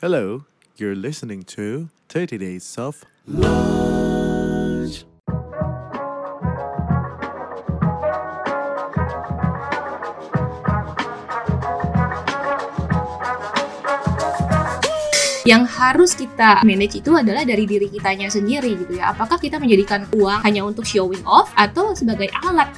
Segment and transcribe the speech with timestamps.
[0.00, 0.48] Hello,
[0.78, 5.04] you're listening to 30 Days of Lunch.
[15.44, 19.12] yang harus kita manage itu adalah dari diri kitanya sendiri gitu ya.
[19.12, 22.72] Apakah kita menjadikan uang hanya untuk showing off atau sebagai alat?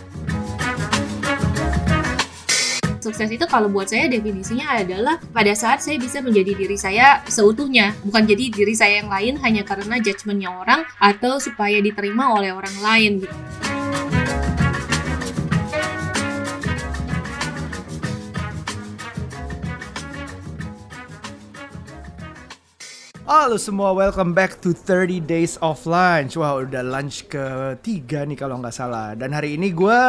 [3.12, 7.92] Sukses itu kalau buat saya definisinya adalah pada saat saya bisa menjadi diri saya seutuhnya,
[8.08, 12.72] bukan jadi diri saya yang lain hanya karena judgementnya orang atau supaya diterima oleh orang
[12.80, 13.61] lain gitu.
[23.32, 26.36] Halo semua, welcome back to 30 Days of Lunch.
[26.36, 29.16] Wah, udah lunch ketiga nih kalau nggak salah.
[29.16, 30.00] Dan hari ini gue,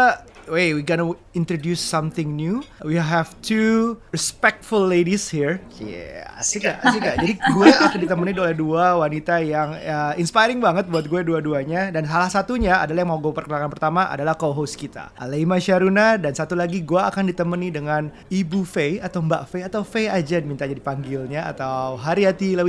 [0.51, 2.59] wait, we gonna introduce something new.
[2.83, 5.63] We have two respectful ladies here.
[5.79, 6.83] Yeah, asik gak?
[6.83, 7.15] Asik gak?
[7.23, 11.95] Jadi gue akan ditemani oleh dua wanita yang ya, inspiring banget buat gue dua-duanya.
[11.95, 16.19] Dan salah satunya adalah yang mau gue perkenalkan pertama adalah co-host kita, Aleima Syaruna.
[16.19, 20.43] Dan satu lagi gue akan ditemani dengan Ibu Faye atau Mbak Faye atau Faye aja
[20.43, 22.59] minta jadi panggilnya atau Haryati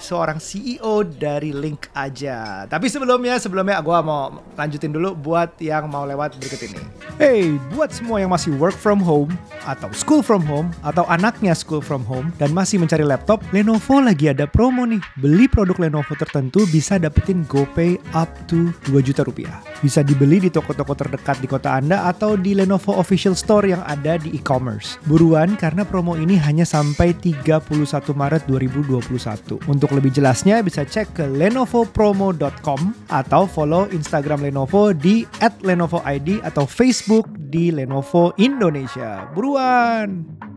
[0.00, 2.64] Seorang CEO dari Link aja.
[2.68, 6.80] Tapi sebelumnya, sebelumnya gue mau lanjutin dulu buat yang mau lewat berikut ini.
[7.14, 9.30] Hey, buat semua yang masih work from home
[9.64, 14.28] atau school from home atau anaknya school from home dan masih mencari laptop, Lenovo lagi
[14.28, 15.00] ada promo nih.
[15.22, 19.62] Beli produk Lenovo tertentu bisa dapetin GoPay up to 2 juta rupiah.
[19.80, 24.18] Bisa dibeli di toko-toko terdekat di kota Anda atau di Lenovo official store yang ada
[24.18, 24.98] di e-commerce.
[25.06, 27.70] Buruan karena promo ini hanya sampai 31
[28.12, 29.62] Maret 2021.
[29.74, 32.80] Untuk lebih jelasnya bisa cek ke lenovopromo.com
[33.10, 35.26] atau follow Instagram Lenovo di
[35.66, 39.26] @lenovoid atau Facebook di Lenovo Indonesia.
[39.34, 40.53] Buruan!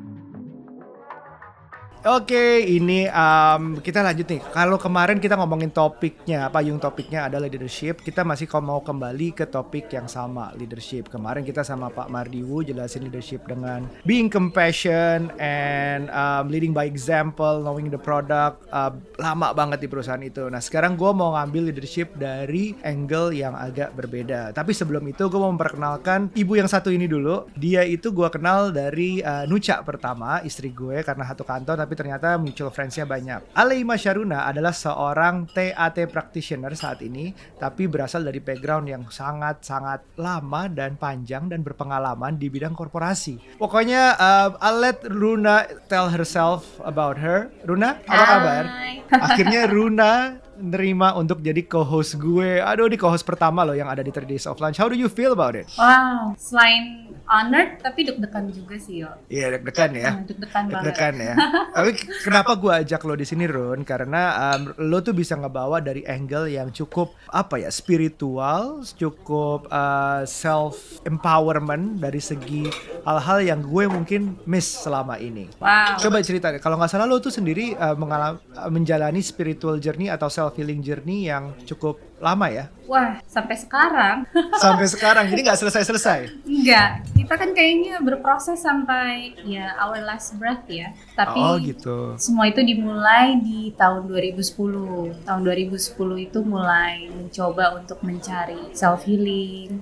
[2.05, 4.41] Oke, ini um, kita lanjut nih.
[4.53, 8.05] Kalau kemarin kita ngomongin topiknya, payung topiknya adalah leadership.
[8.05, 11.09] Kita masih mau kembali ke topik yang sama, leadership.
[11.09, 17.65] Kemarin kita sama Pak Mardiwu jelasin leadership dengan being compassion and um, leading by example,
[17.65, 18.61] knowing the product.
[18.69, 20.53] Uh, lama banget di perusahaan itu.
[20.53, 24.53] Nah, sekarang gue mau ngambil leadership dari angle yang agak berbeda.
[24.53, 27.49] Tapi sebelum itu gue mau memperkenalkan ibu yang satu ini dulu.
[27.57, 32.35] Dia itu gue kenal dari uh, Nuca pertama, istri gue karena satu kantor tapi ternyata
[32.35, 33.55] mutual friends-nya banyak.
[33.55, 40.67] Aleima Syaruna adalah seorang TAT practitioner saat ini, tapi berasal dari background yang sangat-sangat lama
[40.67, 43.55] dan panjang dan berpengalaman di bidang korporasi.
[43.55, 47.47] Pokoknya uh, I'll let Runa tell herself about her.
[47.63, 48.63] Runa, apa kabar?
[49.07, 52.59] Akhirnya Runa nerima untuk jadi co-host gue.
[52.59, 54.81] Aduh, di co-host pertama loh yang ada di 3 Days of Lunch.
[54.81, 55.69] How do you feel about it?
[55.77, 59.11] Wow, selain honored tapi deg-degan juga sih yo.
[59.27, 60.11] Iya deg-degan ya.
[60.15, 60.83] Hmm, deg-degan banget.
[60.83, 61.33] Deg-degan ya.
[61.75, 61.91] Tapi
[62.23, 63.83] kenapa gue ajak lo di sini Run?
[63.83, 70.23] Karena um, lo tuh bisa ngebawa dari angle yang cukup apa ya spiritual, cukup uh,
[70.23, 72.71] self empowerment dari segi
[73.03, 75.51] hal-hal yang gue mungkin miss selama ini.
[75.59, 75.99] Wow.
[75.99, 76.55] Coba cerita.
[76.63, 80.79] Kalau nggak salah lo tuh sendiri uh, mengalam, uh, menjalani spiritual journey atau self healing
[80.79, 82.65] journey yang cukup lama ya.
[82.85, 84.23] Wah, sampai sekarang
[84.63, 85.27] Sampai sekarang.
[85.27, 86.47] Jadi nggak selesai-selesai.
[86.47, 86.89] enggak.
[87.17, 90.95] Kita kan kayaknya berproses sampai ya our last breath ya.
[91.11, 92.15] Tapi Oh gitu.
[92.15, 95.27] semua itu dimulai di tahun 2010.
[95.27, 95.75] Tahun 2010
[96.21, 99.75] itu mulai mencoba untuk mencari self healing,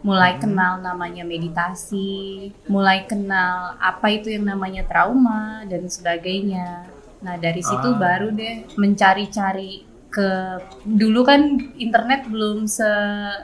[0.00, 6.86] mulai kenal namanya meditasi, mulai kenal apa itu yang namanya trauma dan sebagainya.
[7.18, 7.96] Nah, dari situ Ah.
[7.96, 9.82] baru deh mencari-cari
[10.14, 10.30] ke
[10.86, 12.86] dulu kan internet belum se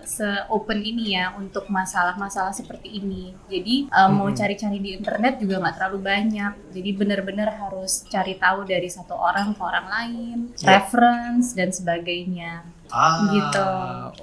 [0.07, 3.35] se open ini ya untuk masalah-masalah seperti ini.
[3.51, 4.39] Jadi uh, mau Mm-mm.
[4.39, 6.53] cari-cari di internet juga nggak terlalu banyak.
[6.71, 10.79] Jadi benar-benar harus cari tahu dari satu orang ke orang lain, Ya.
[10.79, 12.63] reference dan sebagainya.
[12.91, 13.71] Ah, Gitu.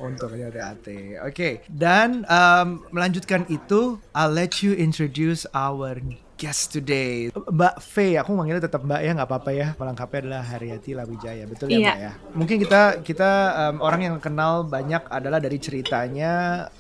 [0.04, 0.88] Untuk TAT.
[1.24, 1.64] Oke.
[1.72, 6.00] Dan um, melanjutkan itu, I'll let you introduce our
[6.38, 7.34] guest today.
[7.34, 9.68] Mbak Faye, aku manggilnya tetap Mbak ya, nggak apa-apa ya.
[9.74, 11.82] Melengkapnya adalah Haryati Lawijaya, betul ya Iya.
[11.90, 12.12] Mbak ya?
[12.38, 16.32] Mungkin kita kita um, orang yang kenal banyak adalah dari ceritanya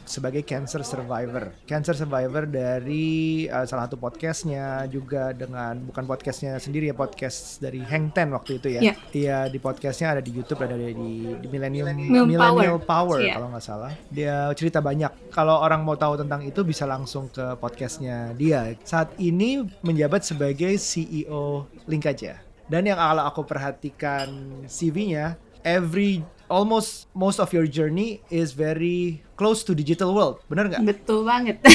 [0.05, 1.49] sebagai cancer survivor.
[1.65, 3.05] Cancer survivor dari
[3.49, 8.61] uh, salah satu podcastnya juga dengan bukan podcastnya sendiri ya, podcast dari Hang Ten waktu
[8.61, 8.81] itu ya.
[8.85, 8.93] Iya.
[9.11, 10.93] Iya di podcastnya ada di YouTube ada di
[11.33, 12.85] di Millennium Millennium Millennial Power.
[12.85, 13.33] Power Iya.
[13.41, 13.91] kalau nggak salah.
[14.13, 15.33] Dia cerita banyak.
[15.33, 18.77] Kalau orang mau tahu tentang itu bisa langsung ke podcastnya dia.
[18.85, 19.46] Saat ini
[19.79, 22.43] menjabat sebagai CEO Link aja.
[22.67, 24.27] Dan yang kalau aku perhatikan
[24.67, 30.43] CV-nya, every almost most of your journey is very close to digital world.
[30.51, 30.83] Bener nggak?
[30.83, 31.63] Betul banget.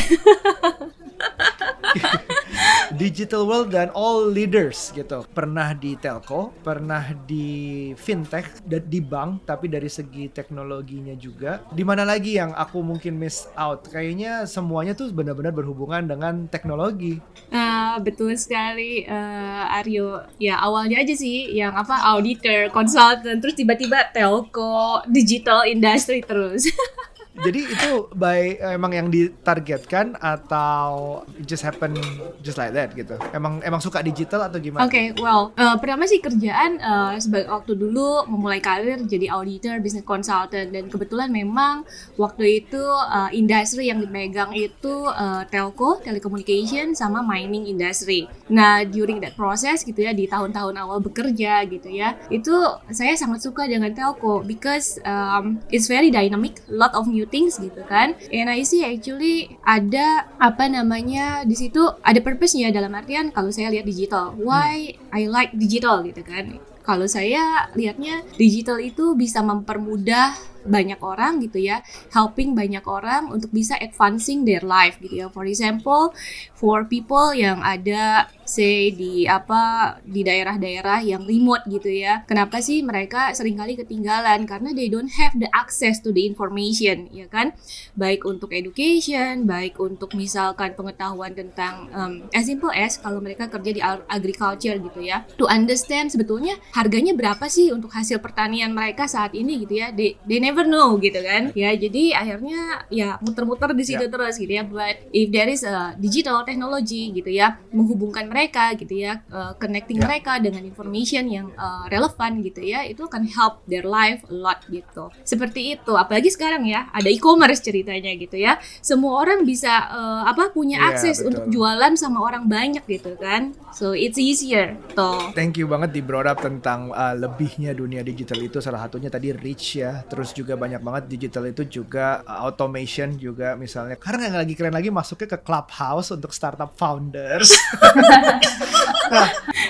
[2.95, 5.25] digital world dan all leaders gitu.
[5.33, 11.65] Pernah di telco, pernah di fintech, dan di bank, tapi dari segi teknologinya juga.
[11.73, 13.89] Di mana lagi yang aku mungkin miss out?
[13.89, 17.19] Kayaknya semuanya tuh benar-benar berhubungan dengan teknologi.
[17.53, 20.25] Ah, betul sekali eh, Aryo.
[20.41, 26.69] Ya awalnya aja sih yang apa auditor, consultant, terus tiba-tiba telco, digital industry terus.
[27.33, 31.97] Jadi itu by emang yang ditargetkan atau just happen
[32.45, 33.17] just like that gitu.
[33.33, 34.85] Emang emang suka digital atau gimana?
[34.85, 40.05] Oke, well, eh, pertama sih kerjaan eh, sebagai waktu dulu memulai karir jadi auditor, business
[40.05, 41.89] consultant dan kebetulan memang
[42.21, 48.29] waktu itu eh, industri yang dipegang itu eh, telco, telecommunication sama mining industry.
[48.53, 52.53] Nah, during that process gitu ya di tahun-tahun awal bekerja gitu ya, itu
[52.93, 57.83] saya sangat suka dengan telco because um, it's very dynamic, lot of new things gitu
[57.87, 58.15] kan.
[58.31, 63.71] And I see actually ada apa namanya di situ ada purpose-nya dalam artian kalau saya
[63.73, 66.59] lihat digital, why I like digital gitu kan.
[66.83, 70.35] Kalau saya lihatnya digital itu bisa mempermudah
[70.65, 71.83] banyak orang gitu ya,
[72.15, 75.27] helping banyak orang untuk bisa advancing their life gitu ya.
[75.31, 76.15] For example,
[76.55, 82.23] for people yang ada say di apa di daerah-daerah yang remote gitu ya.
[82.29, 84.45] Kenapa sih mereka sering kali ketinggalan?
[84.45, 87.57] Karena they don't have the access to the information, ya kan?
[87.97, 93.71] Baik untuk education, baik untuk misalkan pengetahuan tentang um, as simple as kalau mereka kerja
[93.73, 95.25] di ag- agriculture gitu ya.
[95.41, 99.89] To understand sebetulnya harganya berapa sih untuk hasil pertanian mereka saat ini gitu ya.
[99.95, 101.49] They, they know gitu kan.
[101.57, 104.63] Ya, jadi akhirnya ya muter-muter di situ terus gitu ya.
[104.63, 109.97] But if there is a digital technology gitu ya, menghubungkan mereka gitu ya, uh, connecting
[109.97, 110.09] Ya.
[110.11, 114.59] mereka dengan information yang uh, relevan gitu ya, itu akan help their life a lot
[114.67, 115.09] gitu.
[115.23, 115.93] Seperti itu.
[115.95, 118.59] Apalagi sekarang ya, ada e-commerce ceritanya gitu ya.
[118.83, 121.29] Semua orang bisa uh, apa punya Iya, akses betul.
[121.31, 123.55] untuk jualan sama orang banyak gitu kan.
[123.71, 125.31] So it's easier toh.
[125.39, 129.31] Thank you banget di brought up tentang uh, lebihnya dunia digital itu salah satunya tadi
[129.31, 130.03] reach ya.
[130.11, 133.95] Terus juga banyak banget digital itu juga uh, automation juga misalnya.
[133.95, 137.53] Karena yang lagi keren lagi masuknya ke clubhouse untuk startup founders.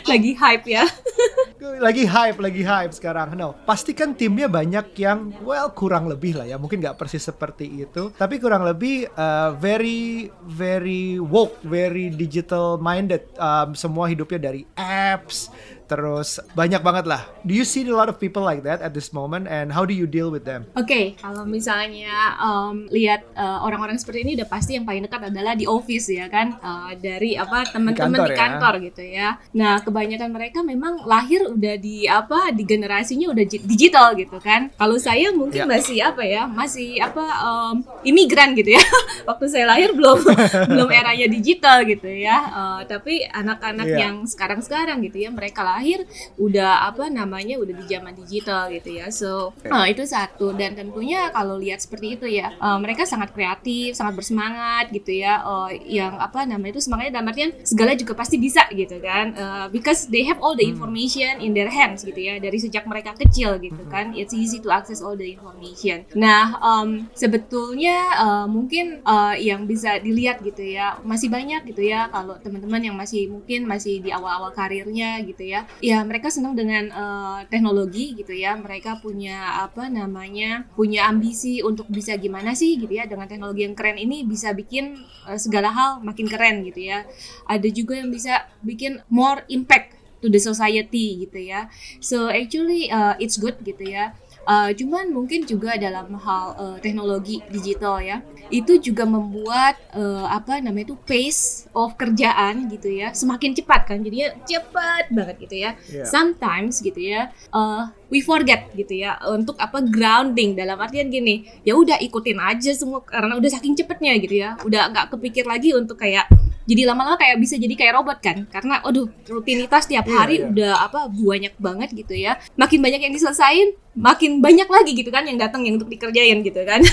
[0.06, 0.84] Lagi hype ya.
[1.86, 3.38] lagi hype, lagi hype sekarang.
[3.38, 6.58] No, pasti kan timnya banyak yang well kurang lebih lah ya.
[6.58, 13.22] Mungkin nggak persis seperti itu, tapi kurang lebih uh, very very woke, very digital minded.
[13.38, 15.50] Um, semua hidupnya dari apps,
[15.92, 17.28] terus banyak banget lah.
[17.44, 19.92] Do you see a lot of people like that at this moment and how do
[19.92, 20.64] you deal with them?
[20.72, 22.08] Oke, kalau misalnya
[22.40, 26.26] um, lihat uh, orang-orang seperti ini udah pasti yang paling dekat adalah di office ya
[26.26, 28.38] kan, Uh, dari apa teman-teman kantor di ya.
[28.38, 29.28] kantor gitu ya.
[29.52, 34.70] Nah, kebanyakan mereka memang lahir udah di apa di generasinya udah digital gitu kan.
[34.78, 35.66] Kalau saya mungkin Ya.
[35.66, 37.74] masih apa ya, masih apa um,
[38.06, 38.82] imigran gitu ya.
[39.28, 40.22] Waktu saya lahir belum
[40.70, 42.38] belum eranya digital gitu ya.
[42.48, 43.98] Uh, tapi anak-anak Iya.
[44.06, 46.06] yang sekarang-sekarang gitu ya, mereka lahir
[46.38, 49.10] udah apa namanya udah di zaman digital gitu ya.
[49.10, 53.98] So uh, itu satu dan tentunya kalau lihat seperti itu ya, uh, mereka sangat kreatif,
[53.98, 55.42] sangat bersemangat gitu ya.
[55.42, 59.34] Uh, yang apa namanya itu semangatnya dalam artian segala juga pasti bisa gitu kan.
[59.34, 63.18] Uh, because they have all the information in their hands gitu ya dari sejak mereka
[63.18, 64.14] kecil gitu kan.
[64.14, 66.06] It's easy to access all the information.
[66.14, 72.06] Nah, um, sebetulnya uh, mungkin uh, yang bisa dilihat gitu ya masih banyak gitu ya
[72.12, 76.90] kalau teman-teman yang masih mungkin masih di awal-awal karirnya gitu ya ya mereka senang dengan
[76.92, 78.54] uh, teknologi gitu ya.
[78.58, 83.04] Mereka punya apa namanya punya ambisi untuk bisa gimana sih gitu ya.
[83.06, 87.06] Dengan teknologi yang keren ini bisa bikin uh, segala hal makin keren gitu ya.
[87.46, 91.66] Ada juga yang bisa bikin more impact to the society gitu ya.
[91.98, 97.38] So actually uh, it's good gitu ya Uh, cuman mungkin juga dalam hal uh, teknologi
[97.46, 98.18] digital ya
[98.50, 104.02] itu juga membuat uh, apa namanya itu pace of kerjaan gitu ya semakin cepat kan
[104.02, 106.06] jadinya cepat banget gitu ya Yeah.
[106.06, 111.78] sometimes gitu ya uh, we forget gitu ya untuk apa grounding dalam artian gini ya
[111.78, 115.96] udah ikutin aja semua karena udah saking cepetnya gitu ya udah nggak kepikir lagi untuk
[115.96, 116.26] kayak
[116.62, 118.46] jadi lama-lama kayak bisa jadi kayak robot kan?
[118.46, 120.46] Karena aduh rutinitas tiap Iya, hari iya.
[120.50, 122.38] udah apa banyak banget gitu ya.
[122.54, 126.62] Makin banyak yang diselesain makin banyak lagi gitu kan yang datang yang untuk dikerjain gitu
[126.64, 126.80] kan.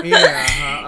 [0.00, 0.18] Iya.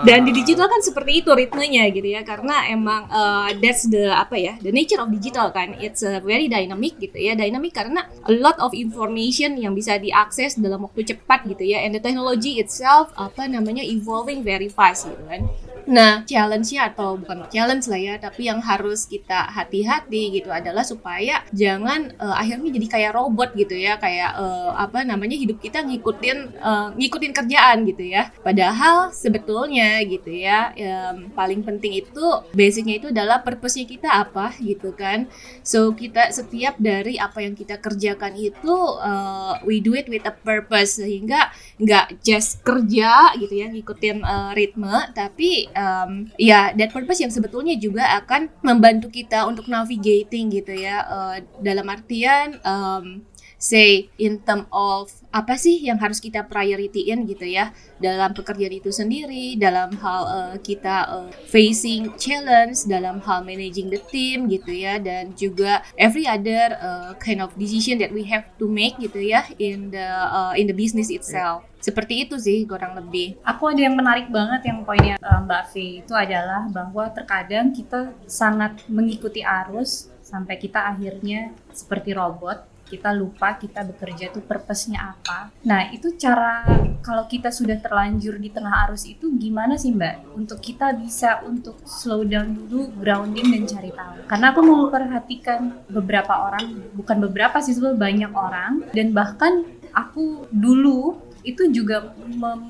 [0.02, 2.26] dan di digital kan seperti itu ritmenya gitu ya.
[2.26, 5.78] Karena emang uh, that's the apa ya the nature of digital kan.
[5.78, 7.38] It's a very dynamic gitu ya.
[7.38, 11.86] Dynamic karena a lot of information yang bisa diakses dalam waktu cepat gitu ya.
[11.86, 15.46] And the technology itself apa namanya evolving very fast gitu kan
[15.88, 21.42] Nah, challenge-nya atau bukan challenge lah ya, tapi yang harus kita hati-hati gitu adalah supaya
[21.50, 26.38] jangan uh, akhirnya jadi kayak robot gitu ya, kayak uh, apa namanya hidup kita ngikutin
[26.62, 28.30] uh, ngikutin kerjaan gitu ya.
[28.46, 34.94] Padahal sebetulnya gitu ya, yang paling penting itu basicnya itu adalah purpose-nya kita apa gitu
[34.94, 35.26] kan.
[35.66, 40.34] So kita setiap dari apa yang kita kerjakan itu uh, we do it with a
[40.34, 41.50] purpose sehingga
[41.82, 47.74] nggak just kerja gitu ya ngikutin uh, ritme, tapi um, ya that purpose yang sebetulnya
[47.76, 53.24] juga akan membantu kita untuk navigating gitu ya uh, dalam artian um,
[53.62, 57.70] say in term of apa sih yang harus kita priorityin gitu ya
[58.02, 64.02] dalam pekerjaan itu sendiri dalam hal uh, kita uh, facing challenge dalam hal managing the
[64.10, 68.66] team gitu ya dan juga every other uh, kind of decision that we have to
[68.66, 73.42] make gitu ya in the uh, in the business itself seperti itu sih kurang lebih.
[73.42, 78.86] Aku ada yang menarik banget yang poinnya Mbak V itu adalah bahwa terkadang kita sangat
[78.86, 85.48] mengikuti arus sampai kita akhirnya seperti robot kita lupa kita bekerja tuh purpose-nya apa.
[85.64, 86.68] Nah, itu cara
[87.00, 90.36] kalau kita sudah terlanjur di tengah arus itu gimana sih Mbak?
[90.36, 94.28] Untuk kita bisa untuk slow down dulu, grounding dan cari tahu.
[94.28, 99.64] Karena aku mau perhatikan beberapa orang, bukan beberapa sih sebenarnya banyak orang dan bahkan
[99.96, 102.14] aku dulu itu juga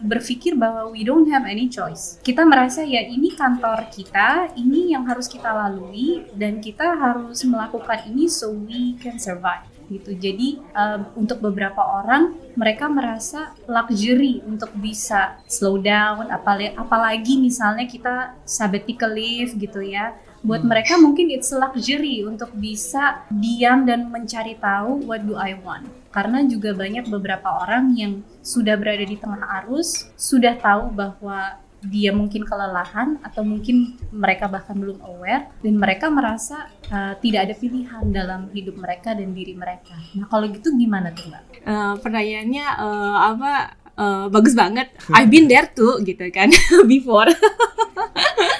[0.01, 2.17] berpikir bahwa we don't have any choice.
[2.25, 8.09] Kita merasa ya ini kantor kita, ini yang harus kita lalui dan kita harus melakukan
[8.09, 10.17] ini so we can survive gitu.
[10.17, 17.85] Jadi um, untuk beberapa orang mereka merasa luxury untuk bisa slow down, apalagi, apalagi misalnya
[17.85, 18.15] kita
[18.49, 20.17] sabbatical leave gitu ya.
[20.43, 20.71] Buat hmm.
[20.73, 26.45] mereka mungkin it's luxury untuk bisa diam dan mencari tahu what do I want karena
[26.45, 32.47] juga banyak beberapa orang yang sudah berada di tengah arus, sudah tahu bahwa dia mungkin
[32.47, 38.47] kelelahan atau mungkin mereka bahkan belum aware dan mereka merasa uh, tidak ada pilihan dalam
[38.55, 39.99] hidup mereka dan diri mereka.
[40.15, 41.43] Nah kalau gitu gimana tuh mbak?
[41.67, 43.53] Uh, pertanyaannya uh, apa?
[43.93, 44.89] Uh, bagus banget.
[45.13, 46.49] I've been there too gitu kan
[46.91, 47.29] before.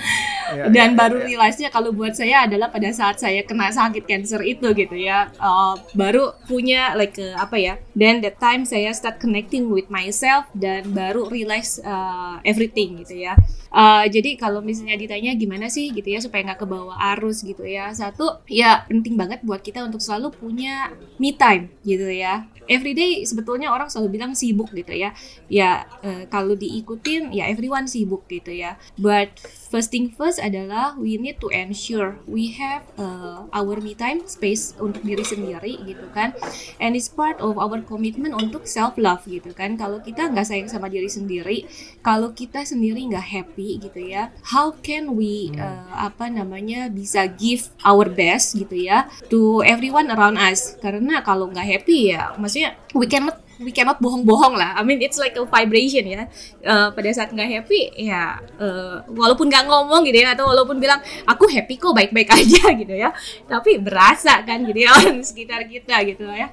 [0.53, 1.27] Ya, dan ya, baru ya.
[1.33, 5.33] realize-nya kalau buat saya adalah pada saat saya kena sakit cancer itu gitu ya.
[5.41, 10.45] Uh, baru punya like uh, apa ya then that time saya start connecting with myself
[10.53, 13.37] dan baru realize uh, everything gitu ya.
[13.73, 17.89] Uh, jadi kalau misalnya ditanya gimana sih gitu ya supaya nggak kebawa arus gitu ya.
[17.97, 22.45] Satu ya penting banget buat kita untuk selalu punya me time gitu ya.
[22.69, 25.17] Everyday sebetulnya orang selalu bilang sibuk gitu ya.
[25.49, 28.77] Ya uh, kalau diikutin ya everyone sibuk gitu ya.
[29.01, 29.41] But
[29.73, 34.77] first thing first adalah we need to ensure we have uh, our me time space
[34.77, 36.37] untuk diri sendiri gitu kan.
[36.77, 39.81] And it's part of our commitment untuk self love gitu kan.
[39.81, 41.65] Kalau kita nggak sayang sama diri sendiri
[42.05, 47.71] kalau kita sendiri nggak happy gitu ya how can we uh, apa namanya bisa give
[47.87, 50.77] our best gitu ya to everyone around us?
[50.85, 54.75] Karena kalau nggak happy ya maksudnya we cannot we cannot bohong-bohong lah.
[54.77, 56.23] I mean it's like a vibration ya.
[56.63, 60.99] Uh, pada saat nggak happy ya uh, walaupun nggak ngomong gitu ya atau walaupun bilang
[61.25, 63.11] aku happy kok baik-baik aja gitu ya.
[63.47, 66.51] Tapi berasa kan gitu ya orang sekitar kita gitu ya.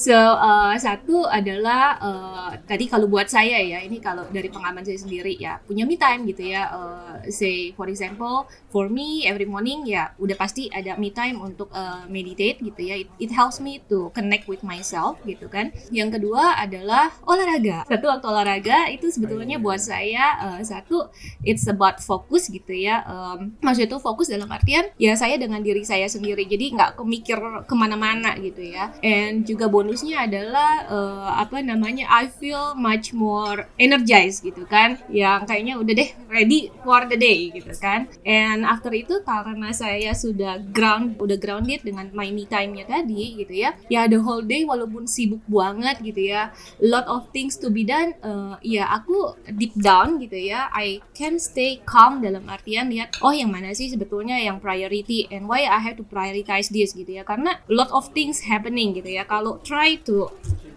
[0.00, 4.96] So uh, satu adalah uh, tadi kalau buat saya ya ini kalau dari pengalaman saya
[4.96, 6.72] sendiri ya punya me time gitu ya.
[6.72, 11.68] Uh, say for example for me every morning ya udah pasti ada me time untuk
[11.76, 12.96] uh, meditate gitu ya.
[12.96, 15.68] It, it helps me to connect with myself gitu kan.
[15.92, 17.84] Yang kedua adalah olahraga.
[17.84, 21.12] Satu waktu olahraga itu sebetulnya buat saya uh, satu
[21.44, 23.04] it's about fokus gitu ya.
[23.04, 27.36] Um, maksudnya itu fokus dalam artian ya saya dengan diri saya sendiri jadi nggak kemikir
[27.68, 28.96] ke mana-mana gitu ya.
[29.04, 35.02] And juga bonusnya adalah uh, apa namanya I feel much more energized gitu kan.
[35.10, 38.06] Yang kayaknya udah deh ready for the day gitu kan.
[38.22, 43.50] And after itu karena saya sudah ground udah grounded dengan my me time-nya tadi gitu
[43.50, 47.82] ya ya the whole day walaupun sibuk banget gitu ya lot of things to be
[47.82, 53.18] done uh, ya aku deep down gitu ya I can stay calm dalam artian lihat
[53.26, 57.10] oh yang mana sih sebetulnya yang priority and why I have to prioritize this gitu
[57.10, 57.26] ya.
[57.26, 59.26] Karena lot of things happening gitu ya.
[59.26, 59.58] Kalau
[60.00, 60.28] to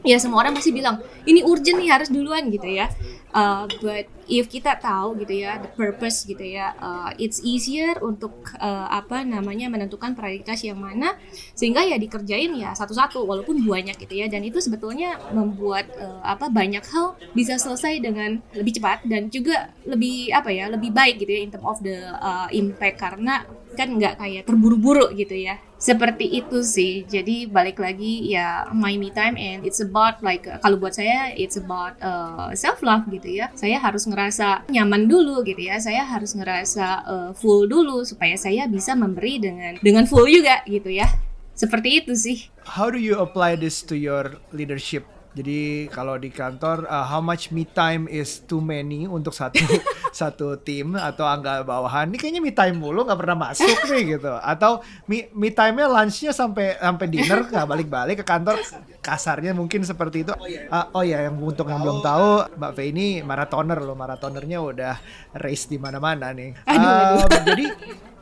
[0.03, 2.91] ya semua orang masih bilang ini urgent nih harus duluan gitu ya.
[3.33, 8.33] Uh, but if kita tahu gitu ya the purpose gitu ya uh, it's easier untuk
[8.57, 11.13] uh, apa namanya menentukan prioritas yang mana
[11.53, 14.31] sehingga ya dikerjain ya satu-satu walaupun banyak gitu ya.
[14.31, 19.73] Dan itu sebetulnya membuat uh, apa banyak hal bisa selesai dengan lebih cepat dan juga
[19.83, 23.01] lebih apa ya lebih baik gitu ya in term of the uh, impact.
[23.01, 25.57] Karena kan nggak kayak terburu-buru gitu ya.
[25.83, 27.03] Seperti itu sih.
[27.03, 31.59] Jadi balik lagi ya my me time and it's about like kalau buat saya it's
[31.59, 33.51] about uh, self love gitu ya.
[33.51, 34.22] Saya harus ngerasa
[34.69, 35.81] nyaman dulu gitu ya.
[35.81, 40.91] Saya harus ngerasa uh, full dulu supaya saya bisa memberi dengan dengan full juga gitu
[40.93, 41.09] ya.
[41.53, 42.37] Seperti itu sih.
[42.65, 45.05] How do you apply this to your leadership?
[45.33, 49.57] Jadi kalau di kantor, uh, how much me time is too many untuk satu
[50.13, 52.13] satu tim atau angka bawahan?
[52.13, 54.29] Ini kayaknya me time mulu nggak pernah masuk nih gitu.
[54.29, 58.61] Atau me, me time-nya lunchnya sampai sampai dinner nggak balik-balik ke kantor.
[59.01, 60.33] Kasarnya mungkin seperti itu.
[60.69, 63.97] Ah, oh ya, yang untuk yang belum tahu, Mbak Fe ini maratoner loh.
[63.97, 64.95] Maratonernya udah
[65.33, 66.53] race di mana-mana nih.
[66.69, 67.65] Um, jadi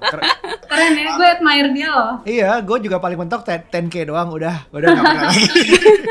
[0.03, 0.25] ker-
[0.63, 2.13] Keren ya, gue admire dia loh.
[2.24, 5.46] Iya, gue juga paling mentok 10 10k doang udah, udah nggak pernah lagi.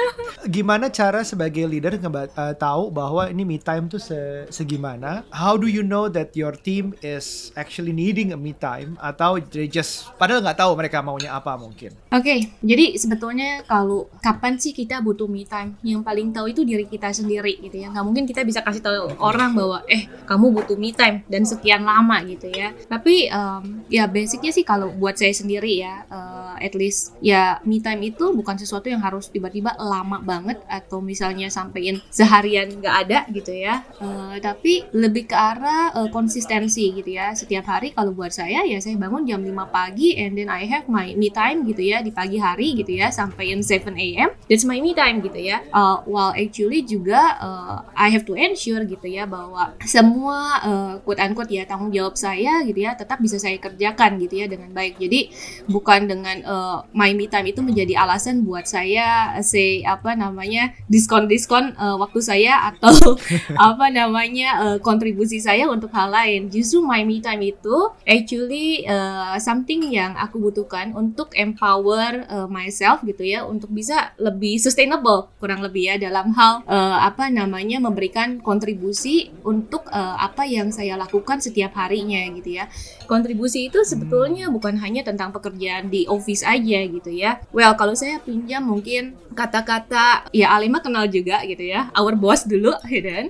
[0.51, 4.17] Gimana cara sebagai leader ngeba- uh, tahu bahwa ini me time tuh se
[4.51, 5.23] segimana?
[5.31, 9.65] How do you know that your team is actually needing a me time atau they
[9.65, 11.93] just padahal nggak tahu mereka maunya apa mungkin?
[12.11, 15.77] Oke, jadi sebetulnya kalau kapan sih kita butuh me time?
[15.81, 17.89] Yang paling tahu itu diri kita sendiri gitu ya.
[17.89, 21.81] Nggak mungkin kita bisa kasih tahu orang bahwa eh kamu butuh me time dan sekian
[21.81, 22.73] lama gitu ya.
[22.85, 27.81] Tapi em, ya basicnya sih kalau buat saya sendiri ya, eh, at least ya me
[27.81, 33.19] time itu bukan sesuatu yang harus tiba-tiba lama banget atau misalnya sampein seharian nggak ada
[33.33, 33.87] gitu ya.
[34.03, 37.33] Eh, tapi lebih ke arah eh, konsistensi gitu ya.
[37.33, 40.91] Setiap hari kalau buat saya ya saya bangun jam 5 pagi and then I have
[40.91, 44.31] my me time gitu ya di pagi hari gitu ya sampai 7 a.m.
[44.51, 45.63] That's my me time gitu ya.
[45.71, 51.23] Uh, while actually juga uh, I have to ensure gitu ya bahwa semua uh, quote
[51.23, 54.97] unquote ya tanggung jawab saya gitu ya tetap bisa saya gitu ya dengan baik.
[54.97, 55.31] Jadi
[55.69, 61.77] bukan dengan uh, my me time itu menjadi alasan buat saya say apa namanya diskon-diskon
[61.77, 63.19] uh, waktu saya atau
[63.71, 66.49] apa namanya uh, kontribusi saya untuk hal lain.
[66.49, 67.77] Justru my me time itu
[68.09, 74.57] actually uh, something yang aku butuhkan untuk empower uh, myself gitu ya untuk bisa lebih
[74.57, 80.73] sustainable kurang lebih ya dalam hal uh, apa namanya memberikan kontribusi untuk uh, apa yang
[80.73, 82.71] saya lakukan setiap harinya gitu ya.
[83.05, 87.43] Kontribusi itu sebetulnya bukan hanya tentang pekerjaan di office aja gitu ya.
[87.53, 91.93] Well, kalau saya pinjam mungkin kata-kata ya Alima kenal juga gitu ya.
[91.93, 93.27] Our boss dulu gitu kan.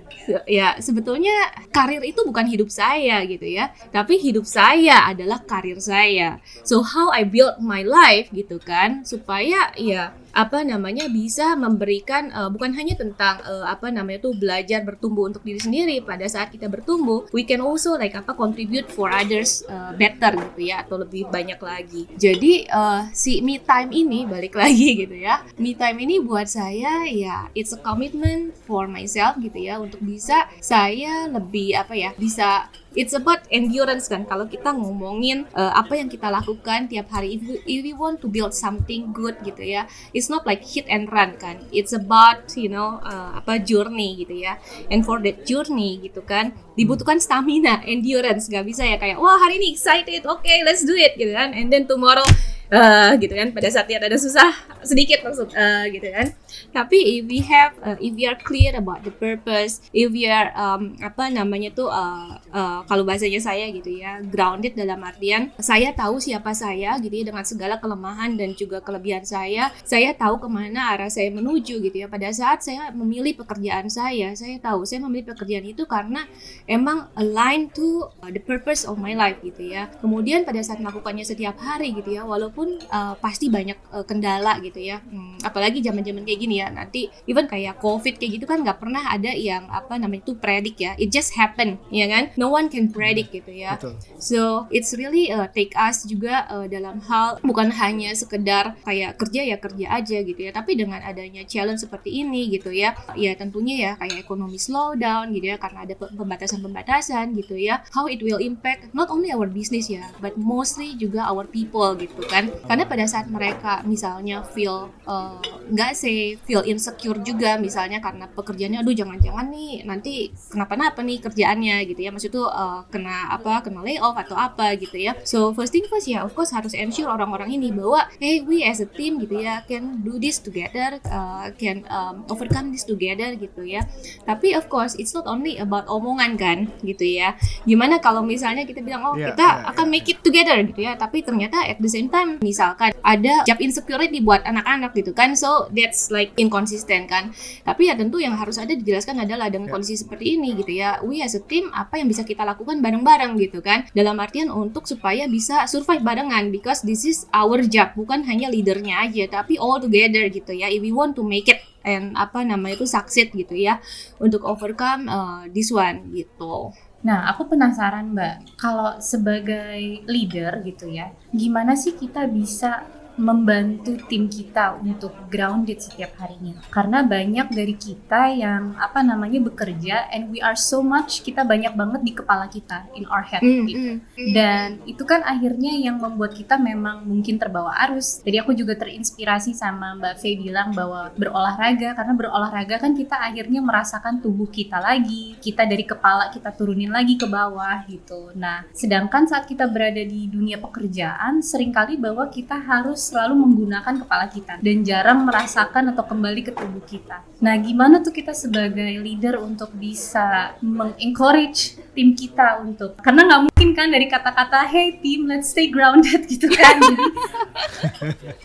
[0.46, 1.32] Ya, sebetulnya
[1.74, 3.74] karir itu bukan hidup saya gitu ya.
[3.90, 6.38] Tapi hidup saya adalah karir saya.
[6.62, 12.48] So how I build my life gitu kan supaya ya apa namanya bisa memberikan uh,
[12.48, 16.70] bukan hanya tentang uh, apa namanya tuh belajar bertumbuh untuk diri sendiri pada saat kita
[16.70, 21.26] bertumbuh we can also like apa contribute for others uh, better gitu ya atau lebih
[21.28, 22.02] banyak lagi.
[22.14, 27.06] Jadi uh, si me time ini balik lagi gitu ya me time ini buat saya
[27.10, 32.70] ya it's a commitment for myself gitu ya untuk bisa saya lebih apa ya bisa
[32.98, 34.26] It's about endurance kan.
[34.26, 38.18] Kalau kita ngomongin uh, apa yang kita lakukan tiap hari if we, if we want
[38.18, 41.62] to build something good gitu ya it's not like hit and run kan.
[41.70, 44.58] It's about you know uh, apa journey gitu ya.
[44.90, 48.50] And for that journey gitu kan dibutuhkan stamina endurance.
[48.50, 51.54] Nggak bisa ya kayak wah hari ini excited oke let's do it gitu kan.
[51.54, 52.26] And then tomorrow
[52.70, 53.50] eh gitu kan.
[53.50, 54.50] Pada saat lihat ada susah
[54.86, 55.50] sedikit maksud.
[55.54, 56.26] Eh gitu kan.
[56.70, 60.50] Tapi if we have uh, if we are clear about the purpose if we are
[60.54, 65.90] um, apa namanya tuh uh, uh, kalau bahasanya saya gitu ya grounded dalam artian saya
[65.94, 70.48] tahu siapa saya gitu ya dengan segala kelemahan dan juga kelebihan saya saya tahu ke
[70.50, 72.06] mana arah saya menuju gitu ya.
[72.10, 76.26] Pada saat saya memilih pekerjaan saya saya tahu saya memilih pekerjaan itu karena
[76.66, 79.90] emang align to uh, the purpose of my life gitu ya.
[80.02, 82.59] Kemudian pada saat melakukannya setiap hari gitu ya walaupun
[82.90, 85.00] uh, pasti banyak uh, kendala gitu ya.
[85.00, 86.68] Hmm, apalagi zaman-zaman kayak gini ya.
[86.68, 90.76] Nanti even kayak covid kayak gitu kan nggak pernah ada yang apa namanya itu predik
[90.80, 90.92] ya.
[91.00, 92.34] It just happen ya kan?
[92.36, 93.80] No one can predict gitu ya.
[93.80, 93.96] Betul.
[94.20, 99.40] So it's really uh, take us juga uh, dalam hal bukan hanya sekedar kayak kerja
[99.46, 103.74] ya kerja aja gitu ya, tapi dengan adanya challenge seperti ini gitu ya, ya tentunya
[103.78, 108.42] ya kayak ekonomi slowdown gitu ya karena ada pe- pembatasan-pembatasan gitu ya, how it will
[108.42, 113.06] impact not only our business ya, but mostly juga our people gitu kan, karena pada
[113.06, 115.38] saat mereka misalnya feel uh,
[115.70, 121.76] nggak sih feel insecure juga misalnya karena pekerjaannya aduh jangan-jangan nih nanti kenapa-napa nih kerjaannya
[121.86, 122.10] gitu ya.
[122.10, 125.14] Maksud tuh uh, kena apa kena layoff atau apa gitu ya.
[125.22, 128.82] So first thing first ya of course harus ensure orang-orang ini bahwa hey we as
[128.82, 133.62] a team gitu ya can do this together uh, can um, overcome this together gitu
[133.62, 133.86] ya.
[134.26, 137.38] Tapi of course it's not only about omongan kan gitu ya.
[137.62, 140.80] Gimana kalau misalnya kita bilang oh Iya, kita iya, akan iya, make it together gitu
[140.80, 140.92] ya.
[140.96, 145.68] Tapi ternyata at the same time misalkan ada job insecurity buat anak-anak gitu kan so
[145.72, 147.32] that's like inconsistent kan.
[147.64, 151.00] Tapi ya tentu yang harus ada dijelaskan adalah dengan kondisi seperti ini gitu ya.
[151.04, 153.88] We as a team apa yang bisa kita lakukan bareng-bareng gitu kan.
[153.92, 159.04] Dalam artian untuk supaya bisa survive barengan because this is our job bukan hanya leadernya
[159.06, 160.68] aja tapi all together gitu ya.
[160.68, 163.78] If we want to make it and apa namanya itu succeed gitu ya.
[164.20, 171.16] Untuk overcome uh, this one gitu Nah, aku penasaran Mbak, kalau sebagai leader gitu ya,
[171.32, 172.84] gimana sih kita bisa
[173.20, 176.56] membantu tim kita untuk grounded setiap harinya.
[176.72, 181.76] Karena banyak dari kita yang apa namanya bekerja and we are so much kita banyak
[181.76, 183.90] banget di kepala kita in our head Mm, gitu.
[183.90, 184.32] mm, mm.
[184.36, 188.22] Dan itu kan akhirnya yang membuat kita memang mungkin terbawa arus.
[188.22, 193.60] Jadi aku juga terinspirasi sama Mbak Faye bilang bahwa berolahraga karena berolahraga kan kita akhirnya
[193.64, 195.34] merasakan tubuh kita lagi.
[195.40, 198.30] Kita dari kepala kita turunin lagi ke bawah gitu.
[198.36, 204.06] Nah, sedangkan saat kita berada di dunia pekerjaan sering kali bahwa kita harus selalu menggunakan
[204.06, 207.26] kepala kita dan jarang merasakan atau kembali ke tubuh kita.
[207.42, 213.68] Nah, gimana tuh kita sebagai leader untuk bisa mengencourage tim kita untuk karena nggak mungkin
[213.74, 216.78] kan dari kata-kata hey team let's stay grounded gitu kan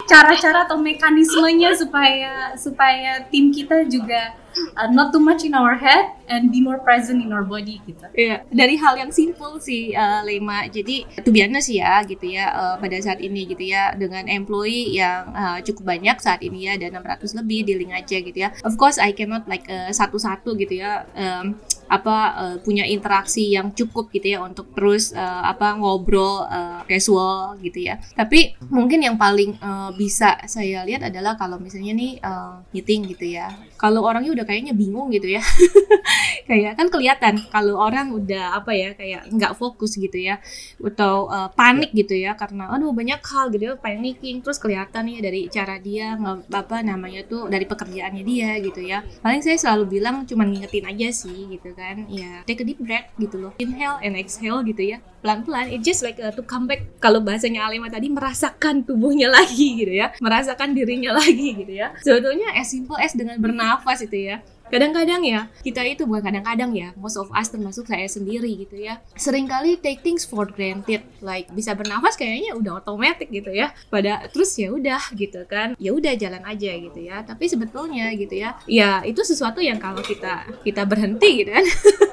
[0.10, 4.34] cara-cara atau mekanismenya supaya supaya tim kita juga
[4.76, 8.06] uh, not too much in our head and be more present in our body gitu
[8.16, 10.66] Iya, dari hal yang simple sih uh, Lema.
[10.72, 14.96] Jadi itu biasa sih ya gitu ya uh, pada saat ini gitu ya dengan employee
[14.96, 18.50] yang uh, cukup banyak saat ini ya ada 600 lebih di link aja gitu ya.
[18.64, 23.72] Of course I cannot like uh, satu-satu gitu ya um, apa uh, punya interaksi yang
[23.74, 28.02] cukup gitu ya untuk terus uh, apa ngobrol uh, casual gitu ya.
[28.18, 33.26] Tapi mungkin yang paling uh, bisa saya lihat adalah kalau misalnya nih uh, meeting gitu
[33.38, 33.54] ya.
[33.78, 35.42] Kalau orangnya udah kayaknya bingung gitu ya.
[36.50, 40.38] kayak kan kelihatan kalau orang udah apa ya kayak nggak fokus gitu ya
[40.78, 45.18] atau uh, panik gitu ya karena aduh banyak hal gitu ya panicking terus kelihatan nih
[45.26, 46.14] dari cara dia
[46.54, 51.08] apa namanya tuh dari pekerjaannya dia gitu ya paling saya selalu bilang cuman ngingetin aja
[51.12, 52.08] sih gitu kan.
[52.08, 53.52] Ya take a deep breath gitu loh.
[53.60, 54.98] Inhale and exhale gitu ya.
[55.22, 56.88] Pelan-pelan it just like uh, to come back.
[57.04, 60.16] Kalau bahasanya Alema tadi merasakan tubuhnya lagi gitu ya.
[60.24, 61.92] Merasakan dirinya lagi gitu ya.
[62.02, 64.40] Sebetulnya as simple as dengan bernafas itu ya
[64.76, 69.00] kadang-kadang ya kita itu bukan kadang-kadang ya most of us termasuk saya sendiri gitu ya.
[69.16, 73.72] Seringkali take things for granted like bisa bernafas kayaknya udah otomatis gitu ya.
[73.88, 77.24] Pada terus ya udah gitu kan ya udah jalan aja gitu ya.
[77.24, 81.66] Tapi sebetulnya gitu ya ya itu sesuatu yang kalau kita kita berhenti gitu kan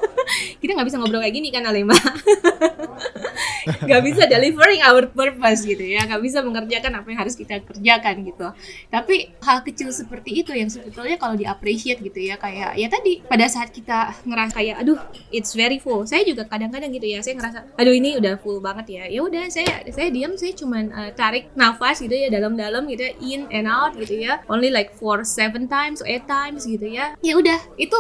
[0.63, 1.97] kita nggak bisa ngobrol kayak gini kan Alema
[3.87, 6.05] nggak bisa delivering our purpose gitu ya.
[6.07, 8.47] Nggak bisa mengerjakan apa yang harus kita kerjakan gitu.
[8.91, 13.23] Tapi hal kecil seperti itu yang sebetulnya kalau di appreciate gitu ya kayak ya tadi
[13.25, 14.99] pada saat kita ngerasa kayak aduh
[15.31, 16.05] it's very full.
[16.05, 19.05] Saya juga kadang-kadang gitu ya saya ngerasa aduh ini udah full banget ya.
[19.09, 23.13] Ya udah saya saya diam saya cuman uh, tarik nafas gitu ya dalam-dalam gitu ya
[23.23, 24.43] in and out gitu ya.
[24.51, 27.15] Only like for seven times eight times gitu ya.
[27.23, 27.99] Ya udah itu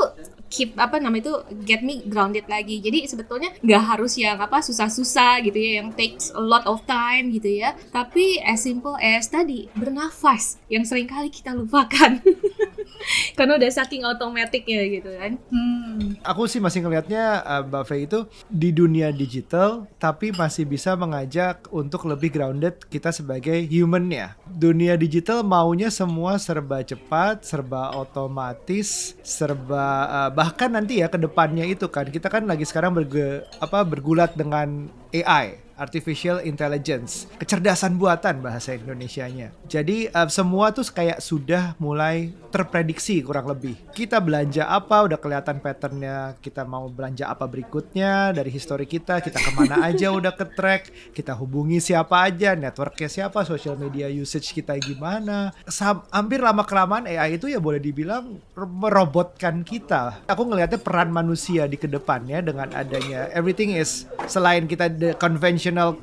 [0.52, 1.34] keep apa namanya itu
[1.64, 2.84] get me grounded lagi.
[2.84, 7.32] Jadi sebetulnya nggak harus yang apa susah-susah gitu ya yang takes a lot of time
[7.32, 7.72] gitu ya.
[7.88, 10.60] Tapi as simple as tadi bernafas.
[10.68, 12.20] Yang sering kali kita lupakan
[13.38, 16.22] karena udah saking otomatiknya gitu kan hmm.
[16.22, 21.66] Aku sih masih ngelihatnya uh, Mbak Faye itu di dunia digital tapi masih bisa mengajak
[21.74, 24.38] untuk lebih grounded kita sebagai human ya.
[24.46, 31.66] Dunia digital maunya semua serba cepat, serba otomatis, serba uh, bahkan nanti ya ke depannya
[31.66, 38.38] itu kan kita kan lagi sekarang berge, apa bergulat dengan AI artificial intelligence, kecerdasan buatan
[38.38, 39.50] bahasa Indonesianya.
[39.66, 43.74] Jadi uh, semua tuh kayak sudah mulai terprediksi kurang lebih.
[43.90, 49.42] Kita belanja apa udah kelihatan patternnya, kita mau belanja apa berikutnya dari histori kita, kita
[49.42, 50.82] ke mana aja udah ke track,
[51.16, 55.50] kita hubungi siapa aja, networknya siapa, social media usage kita gimana.
[55.66, 60.22] Sam- hampir lama kelamaan AI itu ya boleh dibilang merobotkan kita.
[60.28, 65.16] Aku ngelihatnya peran manusia di ke depannya dengan adanya everything is selain kita the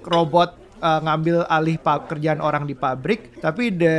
[0.03, 3.95] robot uh, ngambil alih kerjaan orang di pabrik, tapi the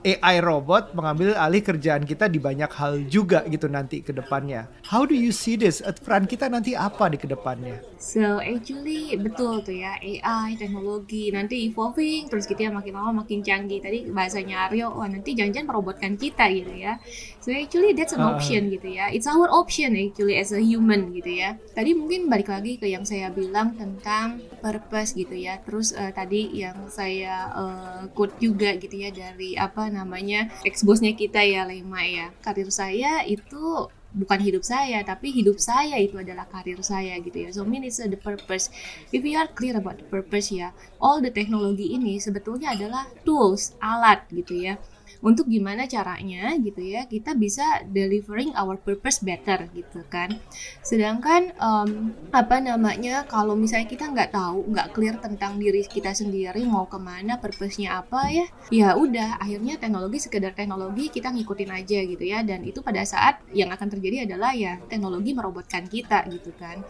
[0.00, 4.64] AI robot mengambil alih kerjaan kita di banyak hal juga gitu nanti ke depannya.
[4.88, 5.84] How do you see this?
[5.84, 7.84] Uh, Peran kita nanti apa di ke depannya?
[8.00, 13.44] So actually betul tuh ya AI teknologi nanti evolving terus gitu ya makin lama makin
[13.44, 16.96] canggih tadi bahasanya Aryo wah nanti jangan-jangan merobotkan kita gitu ya
[17.44, 18.32] so actually that's an Ah.
[18.32, 22.48] option gitu ya it's our option actually as a human gitu ya tadi mungkin balik
[22.48, 28.02] lagi ke yang saya bilang tentang purpose gitu ya terus eh, tadi yang saya eh,
[28.16, 32.30] quote juga gitu ya dari apa namanya ex bosnya kita ya Lema ya.
[32.40, 37.50] Karir saya itu bukan hidup saya tapi hidup saya itu adalah karir saya gitu ya.
[37.54, 38.70] So mean it's the purpose.
[39.14, 43.74] If you are clear about the purpose ya all the teknologi ini sebetulnya adalah tools
[43.78, 44.74] alat gitu ya
[45.20, 50.38] untuk gimana caranya gitu ya kita bisa delivering our purpose better gitu kan.
[50.80, 56.64] Sedangkan um, apa namanya kalau misalnya kita nggak tahu nggak clear tentang diri kita sendiri
[56.64, 61.98] mau ke mana purpose-nya apa ya ya udah akhirnya teknologi sekedar teknologi kita ngikutin aja
[62.06, 62.40] gitu ya.
[62.40, 66.80] Dan itu pada saat yang akan terjadi adalah ya teknologi merobotkan kita gitu kan.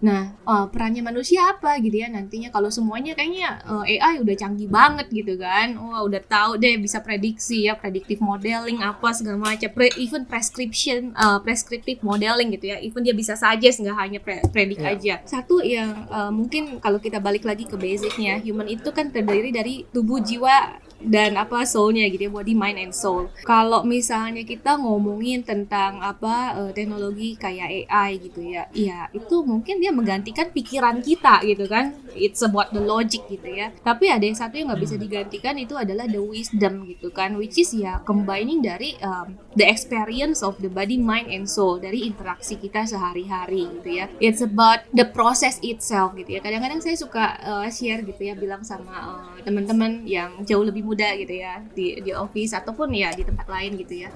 [0.00, 2.48] Nah uh, perannya manusia apa gitu ya nantinya?
[2.48, 5.76] Kalau semuanya kayaknya uh, AI udah canggih banget gitu kan.
[5.76, 9.68] Wah udah tahu deh bisa prediksi ya predictive modeling apa segala macam.
[9.72, 12.78] Pre even prescription uh, prescriptive modeling gitu ya.
[12.84, 14.92] Even dia bisa saja nggak hanya pre predik Yeah.
[14.98, 15.14] aja.
[15.24, 19.86] Satu yang uh, mungkin kalau kita balik lagi ke basicnya human itu kan terdiri dari
[19.94, 23.28] tubuh jiwa dan apa soulnya gitu ya body mind and soul.
[23.44, 29.78] Kalau misalnya kita ngomongin tentang apa eh, teknologi kayak AI gitu ya ya itu mungkin
[29.78, 31.92] dia menggantikan pikiran kita gitu kan.
[32.14, 33.74] It's about the logic gitu ya.
[33.84, 37.60] Tapi ada yang satu yang nggak bisa digantikan itu adalah the wisdom gitu kan which
[37.60, 42.56] is ya combining dari um, the experience of the body mind and soul dari interaksi
[42.56, 44.06] kita sehari-hari gitu ya.
[44.22, 46.40] It's about the process itself gitu ya.
[46.40, 50.93] Kadang-kadang saya suka uh, share gitu ya bilang sama uh, teman-teman yang jauh lebih muda
[50.94, 54.10] gitu ya di di office ataupun ya di tempat lain gitu ya.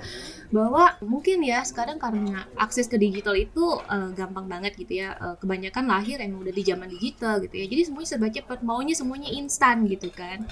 [0.49, 5.19] Bahwa mungkin ya sekarang karena akses ke digital itu uh, gampang banget gitu ya.
[5.19, 7.67] Uh, kebanyakan lahir emang udah di zaman digital gitu ya.
[7.69, 10.49] Jadi semuanya serba cepat maunya semuanya instan gitu kan.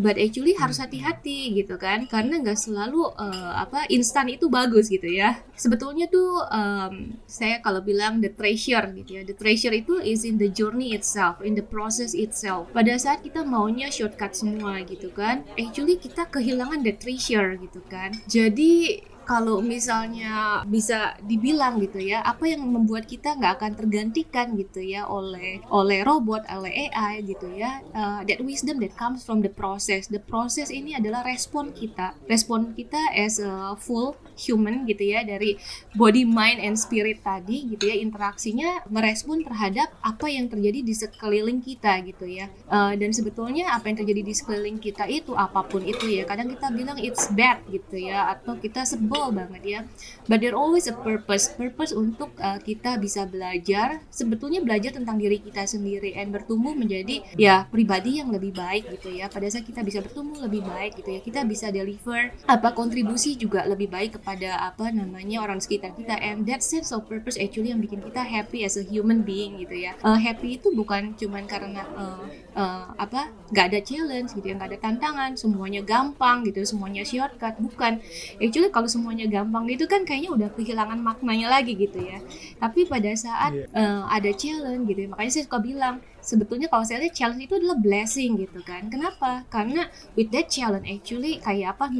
[0.00, 5.10] But actually harus hati-hati gitu kan karena nggak selalu uh, apa instan itu bagus gitu
[5.10, 5.44] ya.
[5.54, 10.40] Sebetulnya tuh um, saya kalau bilang the treasure gitu ya the treasure itu is in
[10.40, 12.68] the journey itself in the process itself.
[12.72, 18.12] Pada saat kita maunya shortcut semua gitu kan actually kita kehilangan the treasure gitu kan.
[18.28, 24.84] Jadi kalau misalnya bisa dibilang gitu ya apa yang membuat kita nggak akan tergantikan gitu
[24.84, 29.50] ya oleh oleh robot oleh AI gitu ya uh, that wisdom that comes from the
[29.50, 30.06] process.
[30.06, 32.14] The process ini adalah respon kita.
[32.28, 35.56] Respon kita as a full human gitu ya dari
[35.94, 41.64] body mind and spirit tadi gitu ya interaksinya merespon terhadap apa yang terjadi di sekeliling
[41.64, 42.52] kita gitu ya.
[42.68, 46.52] Uh, dan sebetulnya apa yang terjadi di sekeliling kita itu apa pun itu ya kadang
[46.52, 48.84] kita bilang it's bad gitu ya atau kita
[49.14, 49.80] sebel banget ya.
[50.26, 51.54] But there always a purpose.
[51.54, 57.22] Purpose untuk uh, kita bisa belajar sebetulnya belajar tentang diri kita sendiri and bertumbuh menjadi
[57.38, 59.30] ya pribadi yang lebih baik gitu ya.
[59.30, 63.62] Pada saat kita bisa bertumbuh lebih baik gitu ya kita bisa deliver apa kontribusi juga
[63.70, 66.18] lebih baik kepada apa namanya orang sekitar kita.
[66.18, 69.78] And that sense of purpose actually yang bikin kita happy as a human being gitu
[69.78, 69.94] ya.
[70.02, 72.24] Uh, happy itu bukan cuman karena uh,
[72.58, 77.54] uh, apa nggak ada challenge gitu ya nggak ada tantangan semuanya gampang gitu semuanya shortcut.
[77.60, 78.00] Bukan.
[78.40, 79.68] Actually kalau semuanya gampang.
[79.68, 82.24] Itu kan kayaknya udah kehilangan maknanya lagi gitu ya.
[82.56, 83.68] Tapi pada saat Iya.
[83.76, 85.08] uh, ada challenge gitu ya.
[85.12, 88.88] Makanya saya suka bilang sebetulnya kalau saya lihat challenge itu adalah blessing gitu kan.
[88.88, 89.44] Kenapa?
[89.52, 91.92] Karena with that challenge actually kayak apa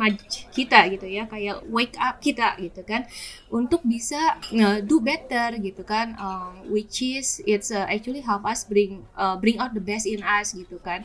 [0.49, 1.29] kita gitu ya.
[1.29, 3.05] Kayak wake up kita gitu kan.
[3.53, 6.17] Untuk bisa uh, do better gitu kan.
[6.17, 10.25] Um, which is it's uh, actually help us bring uh, bring out the best in
[10.25, 11.05] us gitu kan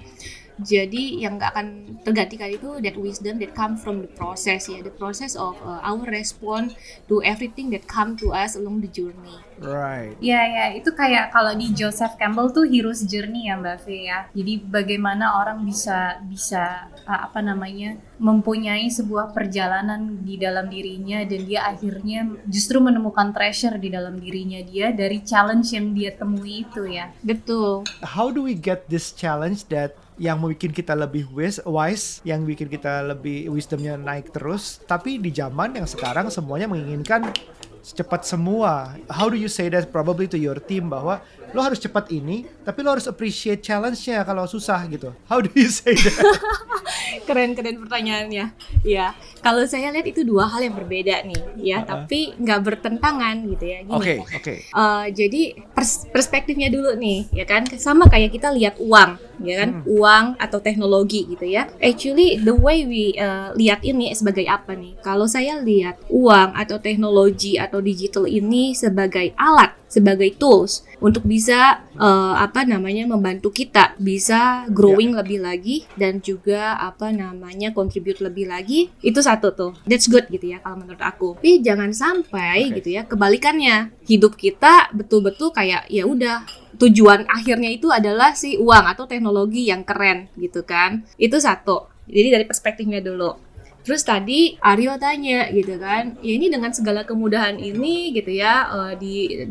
[0.64, 1.68] jadi yang nggak akan
[2.04, 6.04] tergantikan itu that wisdom that come from the process ya the process of uh, our
[6.12, 6.76] response
[7.08, 10.16] to everything that come to us along the journey Right.
[10.24, 14.32] Ya ya itu kayak kalau di Joseph Campbell tuh hero's journey ya Mbak Fe ya.
[14.32, 21.42] Jadi bagaimana orang bisa bisa uh, apa namanya mempunyai sebuah perjalanan di dalam dirinya dan
[21.48, 26.84] dia akhirnya justru menemukan treasure di dalam dirinya dia dari challenge yang dia temui itu
[26.88, 27.12] ya.
[27.24, 32.44] betul How do we get this challenge that yang bikin kita lebih wise, wise, yang
[32.44, 37.32] bikin kita lebih wisdomnya naik terus, tapi di zaman yang sekarang semuanya menginginkan
[37.80, 39.00] secepat semua.
[39.08, 42.86] How do you say that probably to your team bahwa lo harus cepat ini, tapi
[42.86, 45.14] lo harus appreciate challenge-nya kalau susah gitu.
[45.26, 46.18] How do you say that?
[47.28, 48.46] keren keren pertanyaannya.
[48.86, 51.78] Ya kalau saya lihat itu dua hal yang berbeda nih ya.
[51.86, 53.80] Tapi nggak bertentangan gitu ya.
[53.90, 54.54] Oke, oke.
[54.66, 55.42] Eh, jadi
[55.74, 57.66] pers- perspektifnya dulu nih ya kan.
[57.80, 59.70] Sama kayak kita lihat uang ya kan.
[59.88, 61.72] Uang atau teknologi gitu ya.
[61.80, 65.00] Actually the way we eh, lihat ini sebagai apa nih?
[65.02, 71.82] Kalau saya lihat uang atau teknologi atau digital ini sebagai alat sebagai tools untuk bisa
[71.98, 78.48] eh, apa namanya membantu kita bisa growing lebih lagi dan juga apa namanya contribute lebih
[78.48, 79.72] lagi itu satu tuh.
[79.90, 81.36] That's good gitu ya kalau menurut aku.
[81.42, 82.80] Tapi jangan sampai Oke.
[82.80, 83.92] gitu ya kebalikannya.
[84.06, 86.46] Hidup kita betul-betul kayak ya udah
[86.78, 91.04] tujuan akhirnya itu adalah si uang atau teknologi yang keren gitu kan.
[91.18, 91.90] Itu satu.
[92.10, 93.49] Jadi dari perspektifnya dulu
[93.82, 98.94] Terus tadi Aryo tanya gitu kan, ya ini dengan segala kemudahan ini gitu ya uh,
[98.94, 99.48] di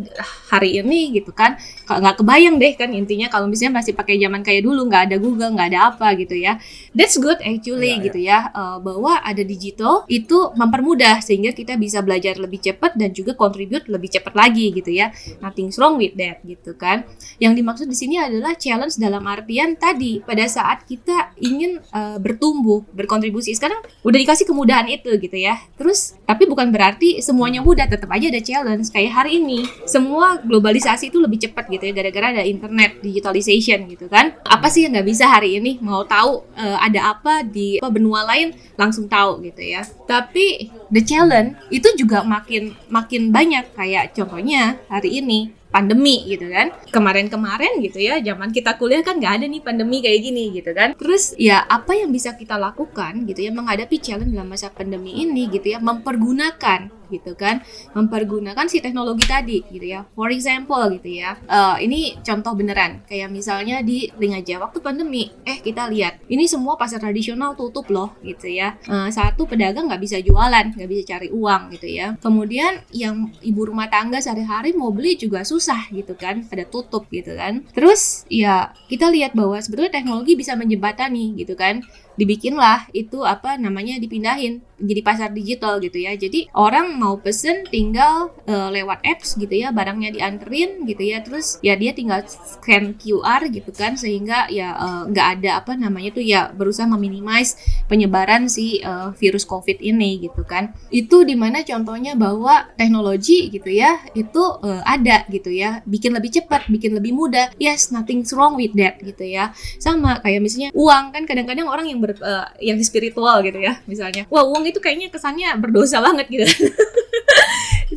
[0.48, 4.62] hari ini gitu kan, nggak kebayang deh kan intinya kalau misalnya masih pakai zaman kayak
[4.62, 6.62] dulu nggak ada Google nggak ada apa gitu ya.
[6.94, 12.04] That's good actually Ya, gitu ya uh, bahwa ada digital itu mempermudah sehingga kita bisa
[12.04, 15.10] belajar lebih cepat dan juga contribute lebih cepat lagi gitu ya.
[15.40, 17.08] Nothing wrong with that gitu kan.
[17.40, 22.84] Yang dimaksud di sini adalah challenge dalam artian tadi pada saat kita ingin uh, bertumbuh,
[22.92, 23.56] berkontribusi.
[23.56, 25.56] Sekarang udah dikasih kemudahan itu gitu ya.
[25.80, 28.92] Terus tapi bukan berarti semuanya mudah, tetap aja ada challenge.
[28.92, 34.04] Kayak hari ini semua globalisasi itu lebih cepat gitu ya gara-gara ada internet, digitalization gitu
[34.12, 34.36] kan.
[34.44, 35.80] Apa sih yang nggak bisa hari ini?
[35.80, 39.80] Mau tahu uh, ada apa di apa, benua lain langsung tahu gitu ya.
[40.04, 46.72] Tapi the challenge itu juga makin makin banyak kayak contohnya hari ini pandemi gitu kan.
[46.90, 50.96] Kemarin-kemarin gitu ya zaman kita kuliah kan nggak ada nih pandemi kayak gini gitu kan.
[50.96, 55.48] Terus ya apa yang bisa kita lakukan gitu ya menghadapi challenge dalam masa pandemi ini
[55.52, 57.64] gitu ya mempergunakan gitu kan
[57.96, 60.04] mempergunakan si teknologi tadi gitu ya.
[60.14, 63.02] For example gitu ya uh, ini contoh beneran.
[63.08, 67.88] Kayak misalnya di link aja waktu pandemi eh kita lihat ini semua pasar tradisional tutup
[67.88, 68.76] loh gitu ya.
[68.86, 72.14] Uh, satu pedagang nggak bisa jualan nggak bisa cari uang gitu ya.
[72.20, 77.34] Kemudian yang ibu rumah tangga sehari-hari mau beli juga susah gitu kan pada tutup gitu
[77.34, 77.64] kan.
[77.72, 81.82] Terus ya kita lihat bahwa sebetulnya teknologi bisa menjembatani gitu kan
[82.18, 86.14] dibikinlah itu apa namanya dipindahin jadi pasar digital gitu ya.
[86.14, 91.58] Jadi orang mau pesen tinggal uh, lewat apps gitu ya barangnya dianterin gitu ya terus
[91.60, 94.74] ya dia tinggal scan QR gitu kan sehingga ya
[95.10, 97.58] nggak uh, ada apa namanya tuh ya berusaha meminimais
[97.90, 100.72] penyebaran si uh, virus covid ini gitu kan.
[100.94, 105.82] Itu di mana contohnya bahwa teknologi gitu ya itu uh, ada gitu ya.
[105.84, 107.50] Bikin lebih cepat bikin lebih mudah.
[107.58, 109.50] Yes nothing wrong with that gitu ya.
[109.82, 114.24] Sama kayak misalnya uang kan kadang-kadang orang yang ber, uh, yang spiritual gitu ya misalnya.
[114.32, 116.46] Wah uang itu kayaknya kesannya berdosa banget gitu.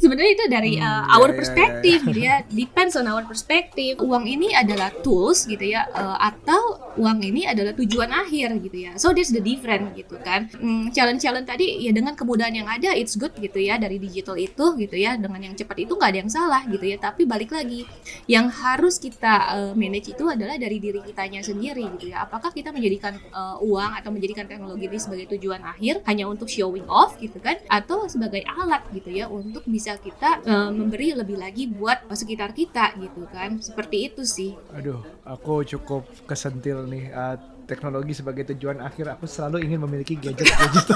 [0.02, 2.36] Sebenarnya itu dari uh, Hmm, our ya, ya, perspective gitu ya.
[2.47, 3.95] Depends on our perspective.
[4.02, 8.91] Uang ini adalah tools gitu ya uh, atau uang ini adalah tujuan akhir gitu ya.
[8.97, 10.50] So that's the different gitu kan.
[10.58, 14.39] Hmm, challenge challenge tadi ya dengan kemudahan yang ada it's good gitu ya dari digital
[14.39, 15.19] itu gitu ya.
[15.19, 16.97] Dengan yang cepat itu nggak ada yang salah gitu ya.
[16.97, 17.86] Tapi balik lagi
[18.26, 22.26] yang harus kita uh, manage itu adalah dari diri kitanya sendiri gitu ya.
[22.26, 26.90] Apakah kita menjadikan uh, uang atau menjadikan teknologi ini sebagai tujuan akhir hanya untuk showing
[26.90, 31.70] off gitu kan atau sebagai alat gitu ya untuk bisa kita uh, memberi lebih lagi
[31.70, 37.38] buat sekitar kita gitu kan seperti itu sih Aduh, aku cukup kesentil nih uh,
[37.70, 39.16] teknologi sebagai tujuan akhir.
[39.16, 40.92] Aku selalu ingin memiliki gadget-gadget.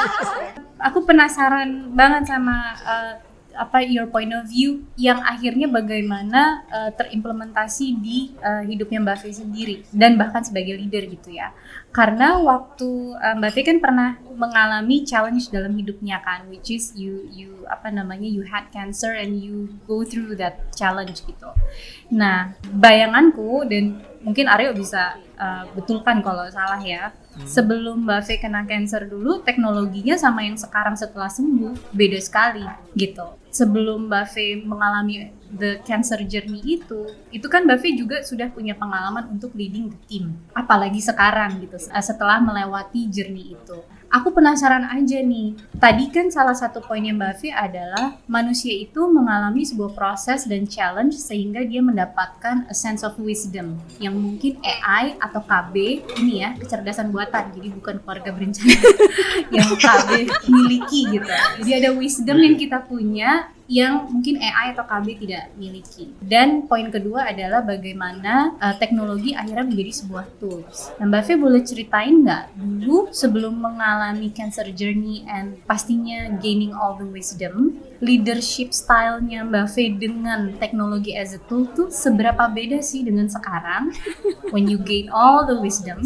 [0.88, 3.14] aku penasaran banget sama uh,
[3.56, 9.30] apa your point of view yang akhirnya bagaimana uh, terimplementasi di uh, hidupnya Mbak Fe
[9.34, 11.52] sendiri dan bahkan sebagai leader gitu ya.
[11.90, 17.28] Karena waktu uh, Mbak Fe kan pernah mengalami challenge dalam hidupnya kan which is you
[17.28, 21.50] you apa namanya you had cancer and you go through that challenge gitu.
[22.10, 27.14] Nah, bayanganku dan mungkin Aryo bisa uh, betulkan kalau salah ya.
[27.46, 33.38] Sebelum Mbak Fe kena cancer dulu, teknologinya sama yang sekarang setelah sembuh beda sekali gitu.
[33.50, 38.78] Sebelum Mbak Fe mengalami the cancer journey itu, itu kan Mbak Fe juga sudah punya
[38.78, 40.38] pengalaman untuk leading the team.
[40.54, 43.78] Apalagi sekarang gitu, setelah melewati journey itu
[44.10, 45.54] aku penasaran aja nih.
[45.78, 51.16] Tadi kan salah satu poinnya Mbak Fi adalah manusia itu mengalami sebuah proses dan challenge
[51.16, 55.74] sehingga dia mendapatkan a sense of wisdom yang mungkin AI atau KB
[56.20, 58.74] ini ya kecerdasan buatan jadi bukan keluarga berencana
[59.54, 60.10] yang KB
[60.50, 61.30] miliki gitu.
[61.62, 66.10] Jadi ada wisdom yang kita punya yang mungkin AI atau KB tidak miliki.
[66.18, 70.90] Dan poin kedua adalah bagaimana uh, teknologi akhirnya menjadi sebuah tools.
[70.98, 76.98] Nah, Mbak Fe boleh ceritain nggak dulu sebelum mengalami cancer journey and pastinya gaining all
[76.98, 83.06] the wisdom, leadership stylenya Mbak Fe dengan teknologi as a tool tuh seberapa beda sih
[83.06, 83.94] dengan sekarang
[84.50, 86.02] when you gain all the wisdom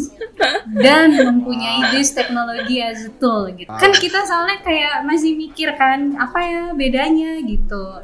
[0.77, 3.71] dan mempunyai this teknologi as a tool gitu.
[3.71, 7.54] Kan kita soalnya kayak masih mikir kan apa ya bedanya gitu.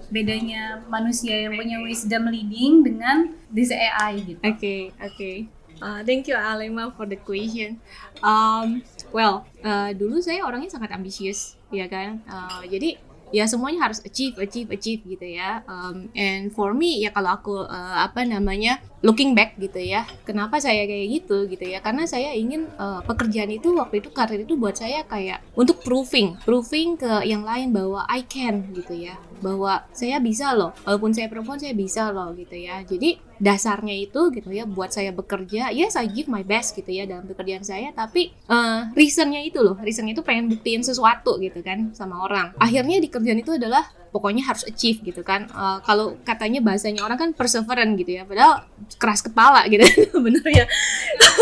[0.07, 4.39] Bedanya manusia yang punya wisdom leading dengan this AI gitu.
[4.41, 5.15] Oke, okay, oke.
[5.15, 5.37] Okay.
[5.81, 7.81] Uh, thank you Alema for the question.
[8.21, 12.21] Um, well, uh, dulu saya orangnya sangat ambisius, ya kan.
[12.29, 15.63] Uh, jadi ya semuanya harus achieve, achieve, achieve gitu ya.
[15.65, 20.61] Um, and for me ya kalau aku uh, apa namanya looking back gitu ya, kenapa
[20.61, 21.81] saya kayak gitu gitu ya?
[21.81, 26.37] Karena saya ingin uh, pekerjaan itu waktu itu karir itu buat saya kayak untuk proving,
[26.45, 31.31] proving ke yang lain bahwa I can gitu ya, bahwa saya bisa loh, walaupun saya
[31.31, 32.85] perempuan saya bisa loh gitu ya.
[32.85, 37.09] Jadi dasarnya itu gitu ya buat saya bekerja yes I give my best gitu ya
[37.09, 41.89] dalam pekerjaan saya tapi uh, reasonnya itu loh reasonnya itu pengen buktiin sesuatu gitu kan
[41.97, 42.53] sama orang.
[42.61, 45.47] Akhirnya di kerjaan itu adalah pokoknya harus achieve gitu kan.
[45.55, 48.67] Uh, kalau katanya bahasanya orang kan perseverance gitu ya padahal
[48.99, 49.83] keras kepala gitu
[50.25, 50.65] bener ya.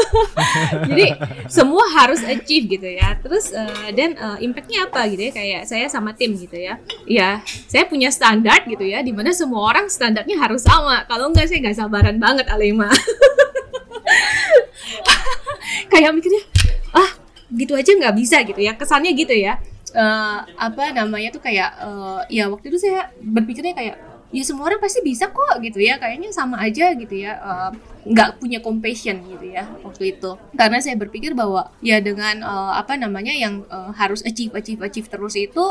[0.90, 1.06] Jadi
[1.50, 3.18] semua harus achieve gitu ya.
[3.20, 6.78] Terus uh, dan uh, impactnya apa gitu ya kayak saya sama tim gitu ya.
[7.10, 11.04] Ya saya punya standar gitu ya di mana semua orang standarnya harus sama.
[11.10, 12.94] Kalau enggak saya nggak sabaran banget Alema
[15.92, 16.42] kayak mikirnya
[16.94, 17.10] ah
[17.50, 18.78] gitu aja nggak bisa gitu ya.
[18.78, 19.58] Kesannya gitu ya
[19.94, 23.96] uh, apa namanya tuh kayak uh, ya waktu itu saya berpikirnya kayak
[24.30, 27.72] ya semua orang pasti bisa kok gitu ya kayaknya sama aja gitu ya uh,
[28.08, 30.32] nggak punya compassion gitu ya waktu itu.
[30.56, 35.08] Karena saya berpikir bahwa ya dengan uh, apa namanya yang uh, harus achieve achieve achieve
[35.12, 35.66] terus itu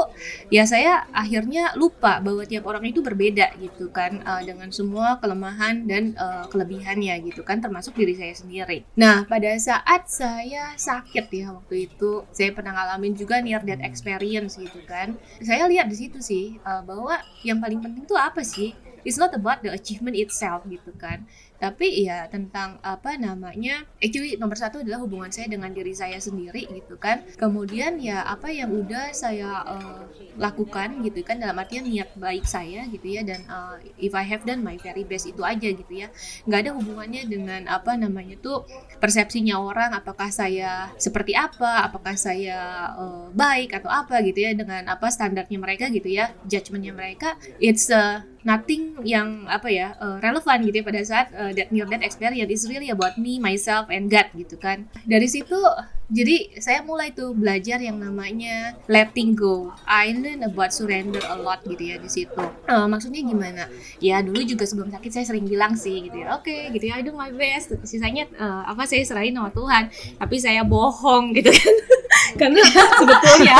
[0.52, 5.88] ya saya akhirnya lupa bahwa tiap orang itu berbeda gitu kan uh, dengan semua kelemahan
[5.88, 8.84] dan uh, kelebihannya gitu kan termasuk diri saya sendiri.
[8.98, 14.60] Nah pada saat saya sakit ya waktu itu saya pernah ngalamin juga near death experience
[14.60, 15.16] gitu kan.
[15.40, 18.76] Saya lihat di situ sih uh, bahwa yang paling penting itu apa sih?
[19.06, 21.24] It's not about the achievement itself gitu kan
[21.58, 26.70] tapi ya tentang apa namanya actually nomor satu adalah hubungan saya dengan diri saya sendiri
[26.70, 27.26] gitu kan.
[27.34, 30.06] Kemudian ya apa yang udah saya uh,
[30.38, 34.46] lakukan gitu kan dalam artian niat baik saya gitu ya dan uh, if I have
[34.46, 36.14] done my very best itu aja gitu ya.
[36.46, 38.62] Nggak ada hubungannya dengan apa namanya tuh
[39.02, 44.86] persepsinya orang apakah saya seperti apa apakah saya uh, baik atau apa gitu ya dengan
[44.86, 50.64] apa standarnya mereka gitu ya judgementnya mereka it's uh, nothing yang apa ya uh, relevan
[50.64, 54.08] gitu ya pada saat uh, that near death experience is really about me myself and
[54.08, 54.88] God gitu kan.
[55.04, 55.60] Dari situ
[56.08, 59.76] jadi saya mulai tuh belajar yang namanya letting go.
[59.84, 62.40] I learn about surrender a lot gitu ya di situ.
[62.64, 63.68] Uh, maksudnya gimana?
[64.00, 66.96] Ya dulu juga sebelum sakit saya sering bilang sih gitu ya oke okay, gitu ya
[66.96, 67.76] I do my best.
[67.84, 71.76] Sisanya uh, apa saya serahin sama Tuhan tapi saya bohong gitu kan.
[72.40, 72.62] Karena
[73.00, 73.56] sebetulnya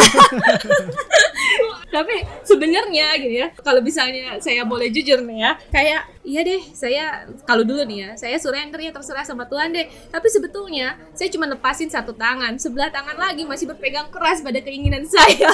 [1.89, 2.15] tapi
[2.45, 7.65] sebenarnya gitu ya kalau misalnya saya boleh jujur nih ya kayak iya deh saya kalau
[7.65, 9.89] dulu nih ya saya surrender ya terserah sama Tuhan deh.
[10.13, 15.09] Tapi sebetulnya saya cuma lepasin satu tangan sebelah tangan lagi masih berpegang keras pada keinginan
[15.15, 15.49] saya.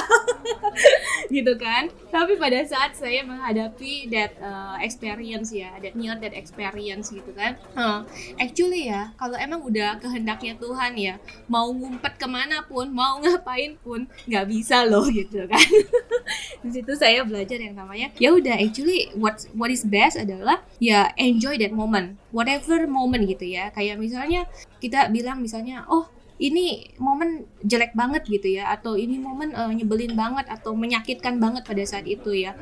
[1.31, 1.87] Gitu kan?
[2.11, 7.55] Tapi pada saat saya menghadapi that uh, experience ya that near that experience gitu kan
[7.77, 8.03] huh,
[8.39, 11.15] actually ya kalau emang udah kehendaknya Tuhan ya
[11.47, 15.59] mau ngumpet ke mana pun mau ngapain pun nggak bisa loh gitu kan
[16.63, 21.13] di situ saya belajar yang namanya ya udah actually what what is best adalah ya
[21.19, 22.17] enjoy that moment.
[22.33, 23.69] Whatever moment gitu ya.
[23.71, 24.49] Kayak misalnya
[24.79, 30.13] kita bilang misalnya oh ini momen jelek banget gitu ya atau ini momen uh, nyebelin
[30.19, 32.55] banget atau menyakitkan banget pada saat itu ya.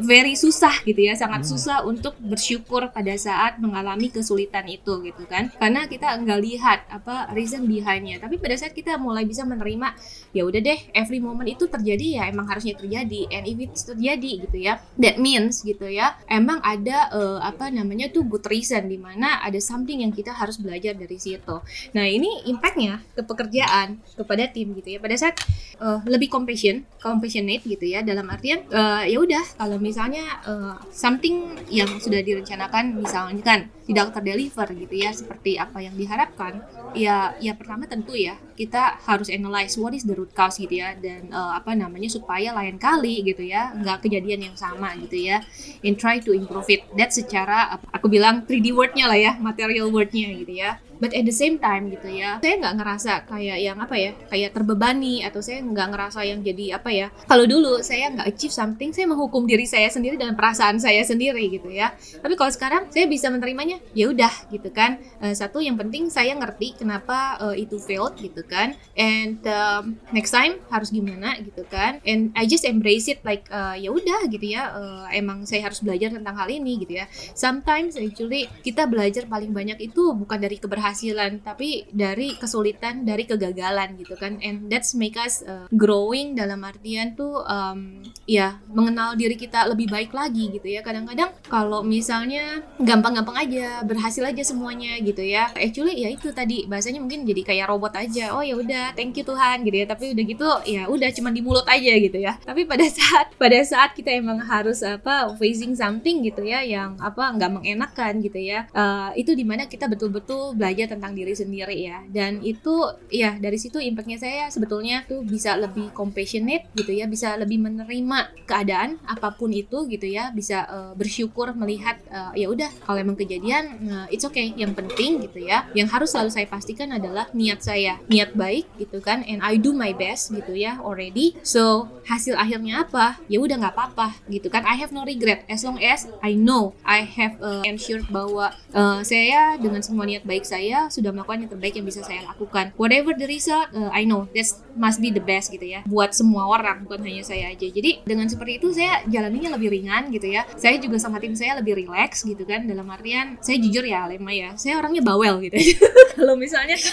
[0.00, 1.50] Very susah gitu ya sangat hmm.
[1.52, 5.52] susah untuk bersyukur pada saat mengalami kesulitan itu gitu kan.
[5.60, 8.16] Karena kita nggak lihat apa reason behindnya.
[8.16, 9.92] Tapi pada saat kita mulai bisa menerima
[10.32, 14.48] ya udah deh every moment itu terjadi ya emang harusnya terjadi and if it's terjadi
[14.48, 18.96] gitu ya that means gitu ya emang ada uh, apa namanya tuh good reason di
[18.96, 21.60] mana ada something yang kita harus belajar dari situ.
[21.92, 24.98] Nah ini impactnya ke pekerjaan kepada tim gitu ya.
[25.00, 25.36] Pada saat
[25.80, 31.54] uh, lebih compassion compassionate gitu ya dalam artian uh, ya udah kalau misalnya uh, something
[31.68, 36.64] yang sudah direncanakan misalnya kan tidak terdeliver gitu ya seperti apa yang diharapkan
[36.96, 40.96] ya ya pertama tentu ya kita harus analyze what is the root cause gitu ya
[40.96, 45.44] dan uh, apa namanya supaya lain kali gitu ya nggak kejadian yang sama gitu ya
[45.84, 46.86] and try to improve it.
[46.96, 51.34] That secara aku bilang 3D wordnya lah ya material wordnya gitu ya but at the
[51.34, 55.60] same time gitu ya saya nggak ngerasa kayak yang apa ya kayak terbebani atau saya
[55.64, 57.06] nggak ngerasa yang jadi apa ya.
[57.26, 61.50] Kalau dulu saya nggak achieve something saya menghukum diri saya sendiri dengan perasaan saya sendiri
[61.50, 61.92] gitu ya.
[61.96, 65.00] Tapi kalau sekarang saya bisa menerimanya ya udah gitu kan.
[65.18, 68.76] Uh, satu yang penting saya ngerti kenapa uh, itu failed gitu kan.
[68.94, 71.98] And um, next time harus gimana gitu kan.
[72.04, 75.80] And I just embrace it like uh, ya udah gitu ya uh, emang saya harus
[75.80, 77.08] belajar tentang hal ini gitu ya.
[77.34, 83.26] Sometimes actually kita belajar paling banyak itu bukan dari keberhasilan keberhasilan tapi dari kesulitan dari
[83.26, 84.38] kegagalan gitu kan.
[84.38, 87.98] And that's make us uh, growing dalam artian tuh um,
[88.30, 90.86] ya mengenal diri kita lebih baik lagi gitu ya.
[90.86, 95.50] Kadang-kadang kalau misalnya gampang-gampang aja berhasil aja semuanya gitu ya.
[95.58, 98.30] Actually ya itu tadi bahasanya mungkin jadi kayak robot aja.
[98.38, 99.86] Oh ya udah thank you Tuhan gitu ya.
[99.90, 102.38] Tapi udah gitu ya udah cuma di mulut aja gitu ya.
[102.38, 107.34] Tapi pada saat pada saat kita emang harus apa facing something gitu ya yang apa
[107.34, 111.78] nggak mengenakan gitu ya uh, itu di mana kita betul-betul belajar belajar tentang diri sendiri
[111.86, 112.02] ya.
[112.10, 112.82] Dan itu
[113.14, 118.34] ya dari situ impactnya saya sebetulnya tuh bisa lebih compassionate gitu ya bisa lebih menerima
[118.42, 123.14] keadaan apa pun itu gitu ya bisa uh, bersyukur melihat uh, ya udah kalau emang
[123.14, 125.70] kejadian uh, it's okay yang penting gitu ya.
[125.78, 129.70] Yang harus selalu saya pastikan adalah niat saya niat baik gitu kan and I do
[129.70, 131.38] my best gitu ya already.
[131.46, 133.22] So hasil akhirnya apa?
[133.30, 134.66] Ya udah nggak apa-apa gitu kan.
[134.66, 135.46] I have no regret.
[135.46, 140.24] As long as I know I have uh, ensured bahwa uh, saya dengan semua niat
[140.24, 142.72] baik saya sudah melakukan yang terbaik yang bisa saya lakukan.
[142.78, 144.48] Whatever the result, uh, I know that
[144.78, 145.80] must be the best gitu ya.
[145.84, 147.66] Buat semua orang, bukan hanya saya aja.
[147.68, 150.46] Jadi dengan seperti itu saya jalaninya lebih ringan gitu ya.
[150.56, 152.64] Saya juga sama tim saya lebih relax gitu kan.
[152.64, 154.56] Dalam artian saya jujur ya, Lema ya.
[154.56, 155.56] Saya orangnya bawel gitu.
[156.16, 156.78] Kalau misalnya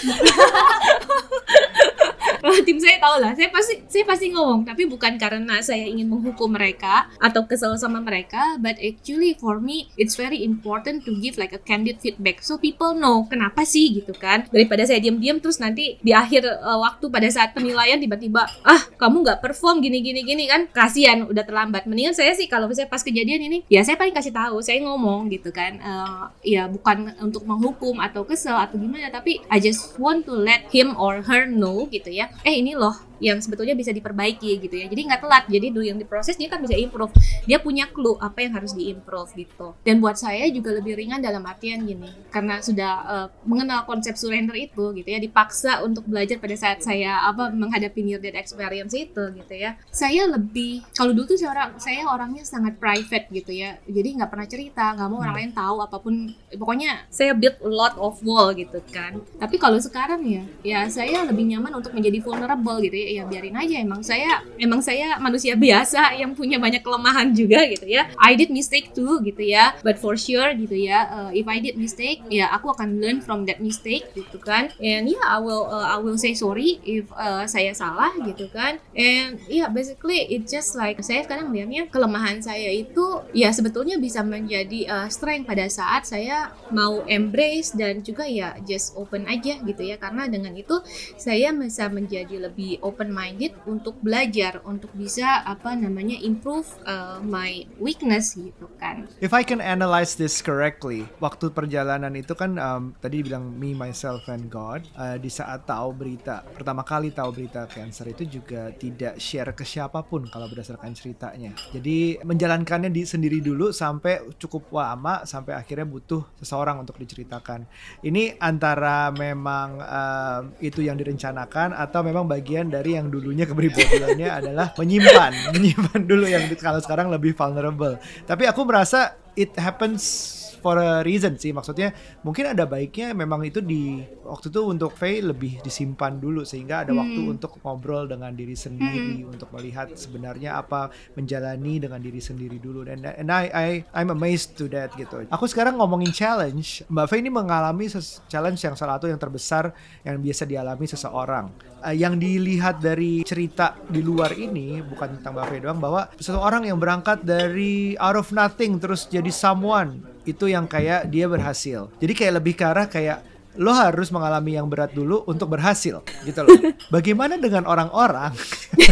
[2.66, 6.52] tim saya tahu lah saya pasti saya pasti ngomong tapi bukan karena saya ingin menghukum
[6.52, 11.54] mereka atau kesel sama mereka but actually for me it's very important to give like
[11.54, 12.42] a candid feedback.
[12.42, 14.50] So people know kenapa sih gitu kan?
[14.50, 19.22] Daripada saya diam-diam terus nanti di akhir uh, waktu pada saat penilaian tiba-tiba ah kamu
[19.22, 20.66] nggak perform gini gini gini kan?
[20.74, 21.86] Kasihan udah terlambat.
[21.86, 25.30] Mendingan saya sih kalau misalnya pas kejadian ini ya saya paling kasih tahu saya ngomong
[25.30, 25.78] gitu kan.
[25.78, 30.66] Uh, ya bukan untuk menghukum atau kesel atau gimana tapi I just want to let
[30.74, 34.90] him or her know gitu ya eh ini loh yang sebetulnya bisa diperbaiki gitu ya.
[34.90, 35.44] Jadi nggak telat.
[35.46, 37.14] Jadi dulu yang diproses dia kan bisa improve.
[37.46, 39.78] Dia punya clue apa yang harus diimprove gitu.
[39.86, 42.10] Dan buat saya juga lebih ringan dalam artian gini.
[42.34, 45.22] Karena sudah uh, mengenal konsep surrender itu gitu ya.
[45.22, 49.78] Dipaksa untuk belajar pada saat saya apa menghadapi near death experience itu gitu ya.
[49.94, 53.78] Saya lebih kalau dulu tuh saya orang saya orangnya sangat private gitu ya.
[53.86, 56.34] Jadi nggak pernah cerita nggak mau orang lain tahu apa pun.
[56.58, 59.22] Pokoknya saya build a lot of wall gitu kan.
[59.38, 63.56] Tapi kalau sekarang ya ya saya lebih nyaman untuk menjadi vulnerable gitu ya ya biarin
[63.58, 63.76] aja.
[63.82, 68.08] Emang saya emang saya manusia biasa yang punya banyak kelemahan juga gitu ya.
[68.16, 69.76] I did mistake too gitu ya.
[69.82, 73.44] But for sure gitu ya uh, if I did mistake ya aku akan learn from
[73.50, 74.70] that mistake gitu kan.
[74.78, 78.78] And yeah I will uh, I will say sorry if uh, saya salah gitu kan.
[78.94, 84.22] And yeah basically it just like saya sekarang lihatnya kelemahan saya itu ya sebetulnya bisa
[84.22, 89.82] menjadi uh, strength pada saat saya mau embrace dan juga ya just open aja gitu
[89.82, 89.98] ya.
[89.98, 90.78] Karena dengan itu
[91.18, 97.18] saya bisa menjadi lebih open open minded untuk belajar untuk bisa apa namanya improve uh,
[97.18, 99.10] my weakness gitu kan.
[99.18, 104.30] If I can analyze this correctly, waktu perjalanan itu kan um, tadi bilang me myself
[104.30, 109.18] and God uh, di saat tahu berita pertama kali tahu berita cancer itu juga tidak
[109.18, 111.50] share ke siapa pun kalau berdasarkan ceritanya.
[111.74, 117.66] Jadi menjalankannya di sendiri dulu sampai cukup lama sampai akhirnya butuh seseorang untuk diceritakan.
[118.04, 124.74] Ini antara memang uh, itu yang direncanakan atau memang bagian dari yang dulunya kepribadiannya adalah
[124.74, 127.96] menyimpan, menyimpan dulu yang kalau sekarang lebih vulnerable.
[128.26, 131.90] Tapi aku merasa it happens for a reason sih maksudnya
[132.22, 136.94] mungkin ada baiknya memang itu di waktu itu untuk Faye lebih disimpan dulu sehingga ada
[136.94, 137.00] hmm.
[137.02, 139.34] waktu untuk ngobrol dengan diri sendiri hmm.
[139.34, 144.54] untuk melihat sebenarnya apa menjalani dengan diri sendiri dulu dan and I I I'm amazed
[144.62, 145.26] to that gitu.
[145.28, 147.90] Aku sekarang ngomongin challenge, Mbak Faye ini mengalami
[148.30, 149.74] challenge yang salah satu yang terbesar
[150.06, 151.50] yang biasa dialami seseorang.
[151.82, 156.62] Uh, yang dilihat dari cerita di luar ini bukan tentang Mbak Faye doang bahwa seseorang
[156.70, 161.90] yang berangkat dari out of nothing terus jadi someone itu yang kayak dia berhasil.
[161.98, 163.18] Jadi kayak lebih ke arah kayak
[163.60, 166.56] lo harus mengalami yang berat dulu untuk berhasil gitu loh.
[166.94, 168.32] Bagaimana dengan orang-orang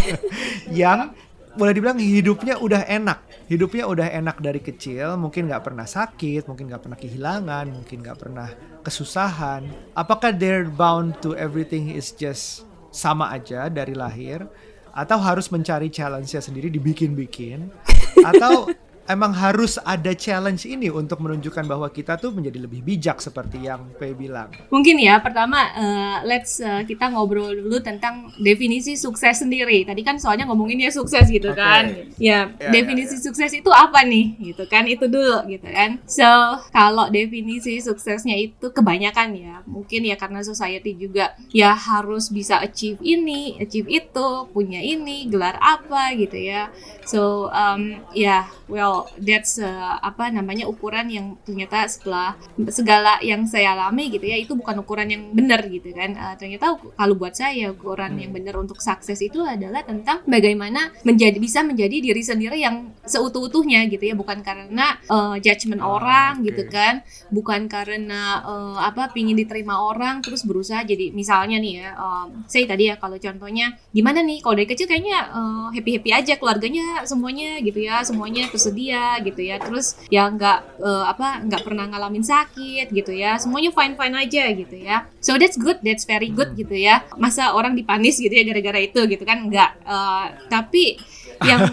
[0.82, 1.16] yang
[1.56, 6.70] boleh dibilang hidupnya udah enak, hidupnya udah enak dari kecil, mungkin nggak pernah sakit, mungkin
[6.70, 8.48] nggak pernah kehilangan, mungkin nggak pernah
[8.86, 9.66] kesusahan.
[9.96, 12.62] Apakah they're bound to everything is just
[12.94, 14.46] sama aja dari lahir,
[14.94, 17.70] atau harus mencari challenge-nya sendiri dibikin-bikin,
[18.30, 18.70] atau
[19.10, 23.90] emang harus ada challenge ini untuk menunjukkan bahwa kita tuh menjadi lebih bijak seperti yang
[23.98, 24.54] P bilang.
[24.70, 29.82] Mungkin ya pertama uh, let's uh, kita ngobrol dulu tentang definisi sukses sendiri.
[29.82, 31.58] Tadi kan soalnya ngomonginnya sukses gitu okay.
[31.58, 31.84] kan.
[32.16, 33.24] Ya, ya definisi ya, ya.
[33.26, 35.98] sukses itu apa nih gitu kan itu dulu gitu kan.
[36.06, 36.30] So
[36.70, 43.00] kalau definisi suksesnya itu kebanyakan ya mungkin ya karena society juga ya harus bisa achieve
[43.00, 46.68] ini, achieve itu, punya ini, gelar apa gitu ya.
[47.06, 52.36] So um, ya yeah, well that's uh, apa namanya ukuran yang ternyata setelah
[52.68, 56.16] segala yang saya alami gitu ya itu bukan ukuran yang benar gitu kan.
[56.16, 61.38] Uh, ternyata kalau buat saya ukuran yang benar untuk sukses itu adalah tentang bagaimana menjadi
[61.38, 64.14] bisa menjadi diri sendiri yang seutuh-utuhnya gitu ya.
[64.18, 66.46] Bukan karena uh, judgement oh, orang okay.
[66.52, 66.94] gitu kan.
[67.30, 72.66] Bukan karena uh, apa pingin diterima orang terus berusaha jadi misalnya nih ya uh, saya
[72.66, 74.42] tadi ya kalau contohnya gimana nih?
[74.42, 79.22] Kalau dari kecil kayaknya uh, happy happy aja keluarganya semuanya gitu ya semuanya tersedia ceria
[79.22, 79.56] gitu ya.
[79.62, 83.38] Terus ya nggak eh, apa nggak pernah ngalamin sakit gitu ya.
[83.38, 85.06] Semuanya fine fine aja gitu ya.
[85.22, 87.06] So that's good that's very good gitu ya.
[87.14, 89.46] Masa orang dipanis gitu ya gara-gara itu gitu kan?
[89.46, 89.70] Nggak.
[89.86, 90.98] Eh, tapi
[91.44, 91.60] yang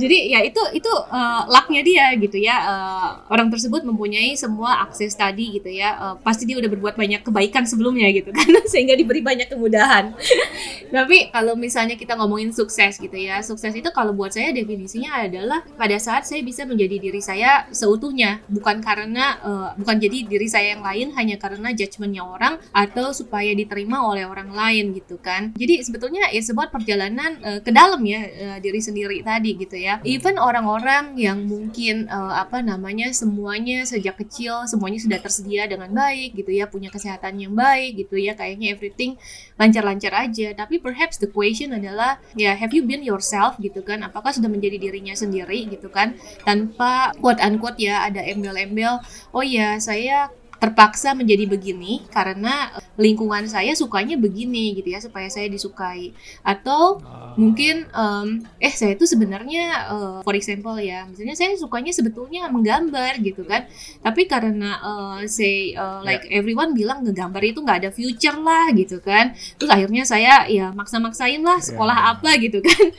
[0.00, 2.56] jadi ya itu itu uh, lucknya dia gitu ya.
[2.66, 5.96] Uh, orang tersebut mempunyai semua akses tadi gitu ya.
[5.98, 10.14] Uh, pasti dia udah berbuat banyak kebaikan sebelumnya gitu kan sehingga diberi banyak kemudahan.
[10.94, 15.62] Tapi kalau misalnya kita ngomongin sukses gitu ya sukses itu kalau buat saya definisinya adalah
[15.78, 18.42] pada saat saya bisa menjadi diri saya seutuhnya.
[18.50, 23.52] Bukan karena uh, bukan jadi diri saya yang lain hanya karena judgementnya orang atau supaya
[23.54, 25.52] diterima oleh orang lain gitu kan.
[25.54, 29.98] Jadi sebetulnya ya sebuah perjalanan ke dalam ya uh, diri sendiri tadi gitu ya.
[30.06, 36.38] Even orang-orang yang mungkin uh, apa namanya semuanya sejak kecil semuanya sudah tersedia dengan baik
[36.38, 39.18] gitu ya punya kesehatan yang baik gitu ya kayaknya everything
[39.58, 40.54] lancar-lancar aja.
[40.54, 44.06] Tapi perhaps the question adalah ya have you been yourself gitu kan?
[44.06, 46.14] Apakah sudah menjadi dirinya sendiri gitu kan?
[46.46, 49.02] Tanpa quote unquote ya ada embel-embel
[49.34, 50.30] oh ya saya
[50.60, 56.12] terpaksa menjadi begini karena eh, lingkungan saya sukanya begini gitu ya supaya saya disukai.
[56.44, 57.00] Atau
[57.40, 63.18] mungkin em, eh saya tuh sebenarnya eh, for example ya misalnya saya sukanya sebetulnya menggambar
[63.24, 63.64] gitu kan.
[64.04, 69.00] Tapi karena eh, say eh, like everyone bilang ngegambar itu nggak ada future lah gitu
[69.00, 69.32] kan.
[69.56, 72.92] Terus akhirnya saya ya maksa-maksain lah sekolah apa gitu kan.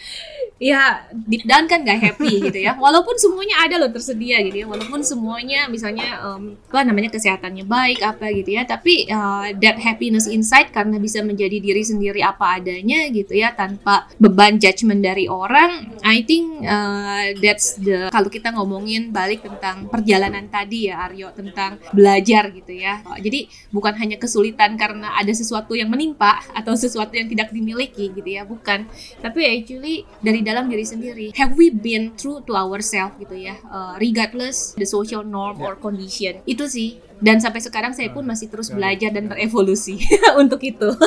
[0.61, 2.77] Ya deep down kan gak happy gitu ya.
[2.77, 4.69] Walaupun semuanya ada loh tersedia gitu ya.
[4.69, 7.17] Walaupun semuanya misalnya em, apa namanya
[7.51, 8.63] kesehatannya baik apa gitu ya.
[8.63, 14.07] Tapi uh, that happiness inside karena bisa menjadi diri sendiri apa adanya gitu ya tanpa
[14.15, 20.47] beban judgment dari orang I think uh, that's the kalau kita ngomongin balik tentang perjalanan
[20.47, 23.03] tadi ya Aryo tentang belajar gitu ya.
[23.19, 28.29] Jadi bukan hanya kesulitan karena ada sesuatu yang menimpa atau sesuatu yang tidak dimiliki gitu
[28.31, 28.87] ya bukan.
[29.19, 33.99] Tapi actually dari dalam diri sendiri have we been true to ourselves gitu ya uh,
[33.99, 36.39] regardless the social norm or condition.
[36.47, 40.01] Itu sih dan sampai sekarang saya pun masih terus belajar dan berevolusi
[40.41, 40.89] untuk itu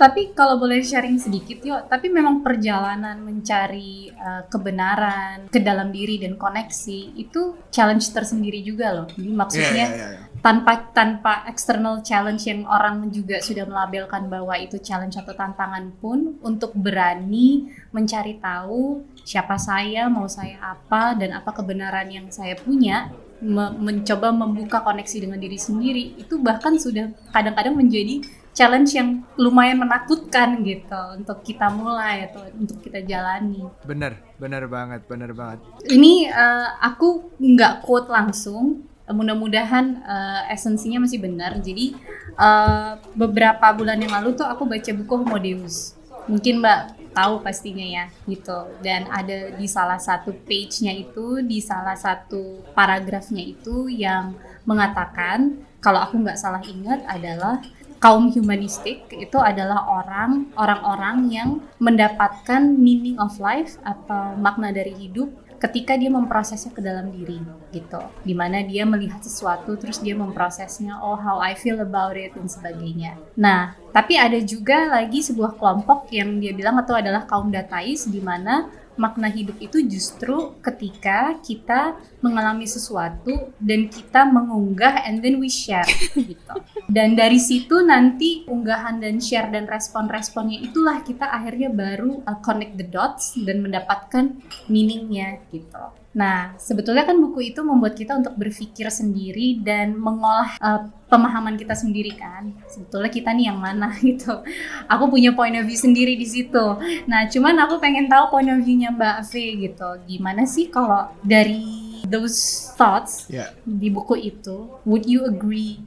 [0.00, 6.16] Tapi kalau boleh sharing sedikit yuk, tapi memang perjalanan mencari uh, kebenaran ke dalam diri
[6.16, 9.06] dan koneksi itu challenge tersendiri juga loh.
[9.12, 10.20] Jadi maksudnya Iya, iya, iya.
[10.40, 16.40] tanpa tanpa external challenge yang orang juga sudah melabelkan bahwa itu challenge atau tantangan pun
[16.40, 23.12] untuk berani mencari tahu siapa saya, mau saya apa dan apa kebenaran yang saya punya
[23.40, 28.20] me- mencoba membuka koneksi dengan diri sendiri itu bahkan sudah kadang-kadang menjadi
[28.50, 33.64] challenge yang lumayan menakutkan gitu untuk kita mulai atau untuk kita jalani.
[33.86, 35.62] Bener, bener banget, bener banget.
[35.86, 41.62] Ini eh, aku nggak quote langsung, mudah-mudahan eh, esensinya masih benar.
[41.62, 41.94] Jadi
[42.36, 45.94] eh, beberapa bulan yang lalu tuh aku baca buku Homo Deus.
[46.28, 46.80] Mungkin Mbak
[47.14, 48.68] tahu pastinya ya gitu.
[48.82, 54.36] Dan ada di salah satu page-nya itu, di salah satu paragrafnya itu yang
[54.68, 57.64] mengatakan kalau aku nggak salah ingat adalah
[58.00, 65.28] kaum humanistik itu adalah orang orang-orang yang mendapatkan meaning of life atau makna dari hidup
[65.60, 67.36] ketika dia memprosesnya ke dalam diri
[67.70, 68.00] gitu.
[68.24, 72.48] Di mana dia melihat sesuatu terus dia memprosesnya oh how I feel about it dan
[72.48, 73.20] sebagainya.
[73.36, 78.24] Nah tapi ada juga lagi sebuah kelompok yang dia bilang atau adalah kaum datais di
[78.24, 85.48] mana makna hidup itu justru ketika kita mengalami sesuatu dan kita mengunggah and then we
[85.48, 85.88] share
[86.28, 86.54] gitu.
[86.84, 92.76] Dan dari situ nanti unggahan dan share dan respon-responnya itulah kita akhirnya baru uh, connect
[92.76, 94.36] the dots dan mendapatkan
[94.68, 95.99] meaningnya gitu.
[96.10, 101.78] Nah, sebetulnya kan buku itu membuat kita untuk berpikir sendiri dan mengolah uh, pemahaman kita
[101.78, 102.50] sendiri kan.
[102.66, 104.42] Sebetulnya kita nih yang mana gitu.
[104.90, 106.64] Aku punya point of view sendiri di situ.
[107.06, 109.32] Nah, cuman aku pengen tahu point of view-nya Mbak V
[109.70, 109.88] gitu.
[110.10, 113.54] Gimana sih kalau dari those thoughts Ya.
[113.62, 115.78] di buku itu, would you agree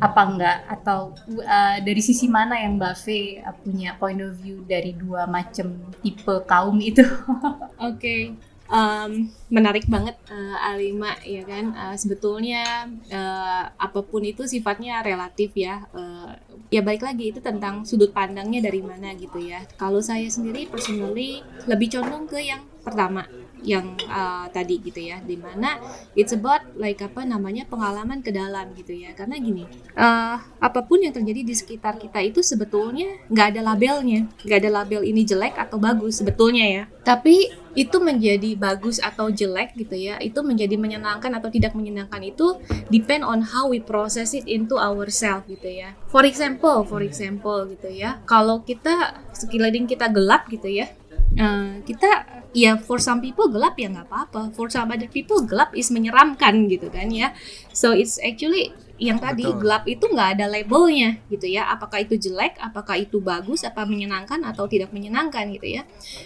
[0.00, 1.12] apa enggak atau
[1.42, 3.06] uh, dari sisi mana yang Mbak V
[3.44, 7.04] uh, punya point of view dari dua macam tipe kaum itu?
[7.92, 11.64] Oke, Em, menarik banget eh, Alima ya kan.
[11.70, 15.86] Eh, sebetulnya eh, apa pun itu sifatnya relatif ya.
[15.94, 16.30] Eh,
[16.74, 19.62] ya baik lagi itu tentang sudut pandangnya dari mana gitu ya.
[19.78, 23.26] Kalau saya sendiri personally lebih condong ke yang pertama
[23.64, 25.80] yang eh, tadi gitu ya di mana
[26.18, 29.12] it's about like apa namanya pengalaman ke dalam gitu ya.
[29.16, 29.64] Karena gini
[29.96, 34.28] eh, apa pun yang terjadi di sekitar kita itu sebetulnya nggak ada labelnya.
[34.44, 36.84] Nggak ada label ini jelek atau bagus sebetulnya ya.
[37.06, 42.56] Tapi itu menjadi bagus atau jelek gitu ya itu menjadi menyenangkan atau tidak menyenangkan itu
[42.88, 45.92] depend on how we process it into ourselves gitu ya.
[46.08, 50.88] For example for example gitu ya kalau kita sekeliling kita gelap gitu ya
[51.36, 54.48] uh, kita ya for some people gelap ya nggak apa-apa.
[54.56, 57.36] For some other people gelap is menyeramkan gitu kan ya.
[57.76, 59.60] So it's actually yang tadi Betul.
[59.60, 61.68] gelap itu nggak ada labelnya gitu ya.
[61.68, 65.82] Apakah itu jelek apakah itu bagus apa menyenangkan atau tidak menyenangkan gitu ya.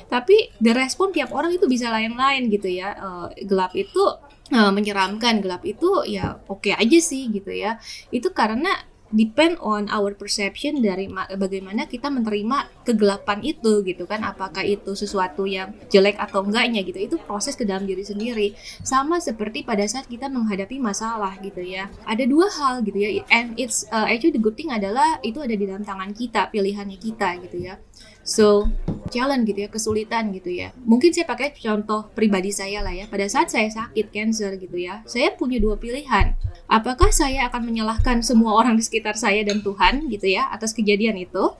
[0.07, 2.95] Tapi the respon tiap orang itu bisa lain-lain gitu ya.
[2.95, 4.03] Eh, gelap itu
[4.55, 7.83] eh, menyeramkan gelap itu ya oke aja sih gitu ya.
[8.14, 8.70] Itu karena
[9.11, 14.23] depend on our perception dari ma- bagaimana kita menerima kegelapan itu gitu kan.
[14.23, 16.99] Apakah itu sesuatu yang jelek atau enggaknya gitu.
[16.99, 18.55] Itu proses ke dalam diri sendiri.
[18.83, 21.91] Sama seperti pada saat kita menghadapi masalah gitu ya.
[22.07, 23.23] Ada dua hal gitu ya.
[23.31, 26.99] And it's uh, actually the good thing adalah itu ada di dalam tangan kita pilihannya
[26.99, 27.77] kita gitu ya
[28.31, 28.70] so
[29.11, 30.70] challenge gitu ya kesulitan gitu ya.
[30.87, 33.11] Mungkin saya pakai contoh pribadi saya lah ya.
[33.11, 36.39] Pada saat saya sakit cancer gitu ya saya punya dua pilihan.
[36.70, 41.18] Apakah saya akan menyalahkan semua orang di sekitar saya dan Tuhan gitu ya atas kejadian
[41.18, 41.51] itu?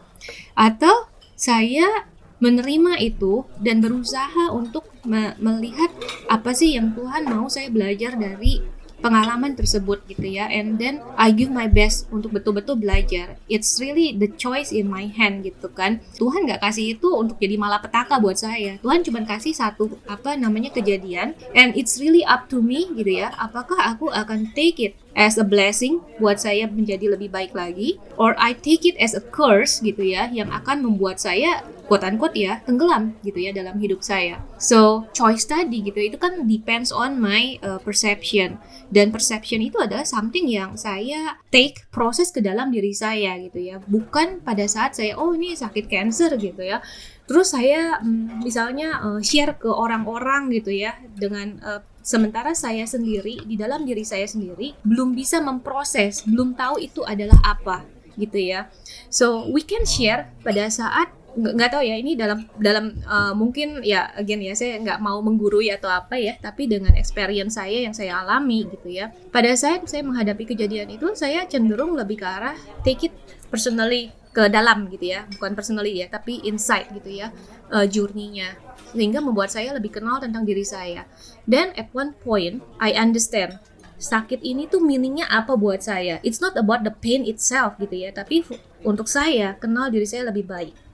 [0.54, 2.06] Atau saya
[2.38, 5.92] menerima itu dan berusaha untuk me- melihat
[6.30, 8.64] apa sih yang Tuhan mau saya belajar dari
[9.01, 10.46] pengalaman tersebut gitu ya.
[10.46, 13.40] And then I give my best untuk betul-betul belajar.
[13.51, 16.05] It's really the choice in my hand gitu kan.
[16.20, 18.76] Tuhan nggak kasih itu untuk jadi malapetaka buat saya.
[18.84, 21.34] Tuhan cuma kasih satu apa namanya kejadian.
[21.57, 23.32] And it's really up to me gitu ya.
[23.40, 27.98] Apakah aku akan take it as a blessing buat saya menjadi lebih baik lagi?
[28.20, 32.38] Or I take it as a curse gitu ya yang akan membuat saya quote unquote
[32.38, 34.38] ya tenggelam gitu ya dalam hidup saya.
[34.62, 40.03] So choice tadi gitu itu kan depends on my uh, perception dan perception itu adalah
[40.03, 43.78] something yang saya take proses ke dalam diri saya gitu ya.
[43.86, 46.82] Bukan pada saat saya oh ini sakit cancer gitu ya.
[47.30, 53.47] Terus saya mm, misalnya uh, share ke orang-orang gitu ya dengan uh, sementara saya sendiri
[53.47, 57.86] di dalam diri saya sendiri belum bisa memproses belum tahu itu adalah apa
[58.18, 58.66] gitu ya.
[59.07, 64.10] So we can share pada saat nggak tahu ya ini dalam dalam uh, mungkin ya
[64.18, 68.18] again ya saya nggak mau menggurui atau apa ya tapi dengan experience saya yang saya
[68.18, 69.14] alami gitu ya.
[69.30, 73.14] Pada saat saya menghadapi kejadian itu saya cenderung lebih ke arah take it
[73.46, 75.22] personally ke dalam gitu ya.
[75.38, 77.30] Bukan personally ya tapi inside gitu ya
[77.70, 78.58] uh, journey-nya.
[78.90, 81.06] Sehingga membuat saya lebih kenal tentang diri saya.
[81.46, 83.62] Dan at one point I understand
[84.00, 86.18] sakit ini tuh meaningnya apa buat saya?
[86.26, 88.42] It's not about the pain itself gitu ya tapi
[88.82, 90.89] untuk saya kenal diri saya lebih baik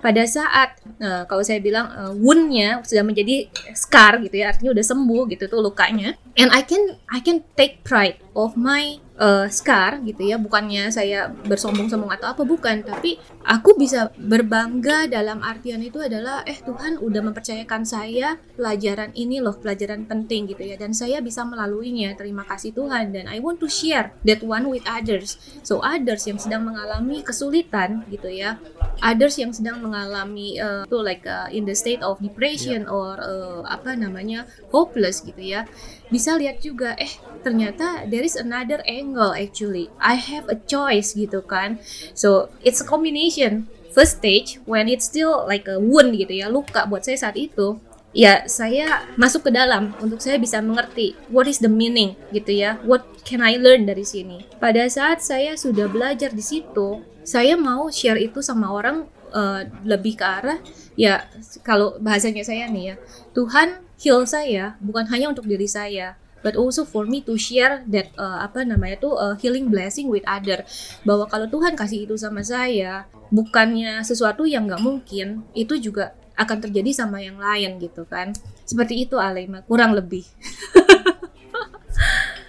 [0.00, 4.84] pada saat eh, kalau saya bilang eh, wound-nya sudah menjadi scar gitu ya artinya udah
[4.84, 6.14] sembuh gitu tuh lukanya.
[6.36, 11.32] And I can I can take pride of my eh, scar gitu ya bukannya saya
[11.32, 12.84] bersombong-sombong atau apa bukan.
[12.84, 19.40] Tapi aku bisa berbangga dalam artian itu adalah eh Tuhan udah mempercayakan saya pelajaran ini
[19.40, 20.76] loh pelajaran penting gitu ya.
[20.76, 22.12] Dan saya bisa melaluinya.
[22.14, 23.12] Terima kasih Tuhan.
[23.12, 25.40] Dan I want to share that one with others.
[25.64, 28.60] So others yang sedang mengalami kesulitan gitu ya.
[29.00, 33.60] Others yang sedang mengalami uh, tuh like uh, in the state of depression or uh,
[33.68, 35.64] apa namanya hopeless gitu ya.
[36.06, 37.10] Bisa lihat juga eh
[37.46, 39.86] ternyata there is another angle actually.
[40.02, 41.78] I have a choice gitu kan.
[42.18, 43.70] So it's a combination.
[43.94, 47.78] First stage when it's still like a wound gitu ya luka buat saya saat itu
[48.10, 52.82] ya saya masuk ke dalam untuk saya bisa mengerti what is the meaning gitu ya.
[52.82, 54.42] What can I learn dari sini?
[54.58, 60.18] Pada saat saya sudah belajar di situ saya mau share itu sama orang eh, lebih
[60.18, 60.58] ke arah
[60.98, 61.26] ya
[61.66, 62.96] kalau bahasanya saya nih ya
[63.36, 66.16] Tuhan heal saya bukan hanya untuk diri saya
[66.46, 70.22] but also for me to share that uh, apa namanya tuh uh, healing blessing with
[70.30, 70.62] other.
[71.02, 76.62] Bahwa kalau Tuhan kasih itu sama saya bukannya sesuatu yang nggak mungkin itu juga akan
[76.62, 78.30] terjadi sama yang lain gitu kan.
[78.62, 80.22] Seperti itu Alema kurang lebih.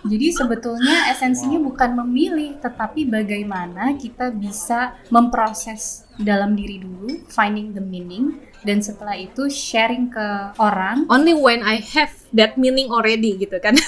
[0.08, 7.84] Jadi sebetulnya esensinya bukan memilih, tetapi bagaimana kita bisa memproses dalam diri dulu, finding the
[7.84, 11.04] meaning, dan setelah itu sharing ke orang.
[11.12, 13.76] only when I have that meaning already gitu kan.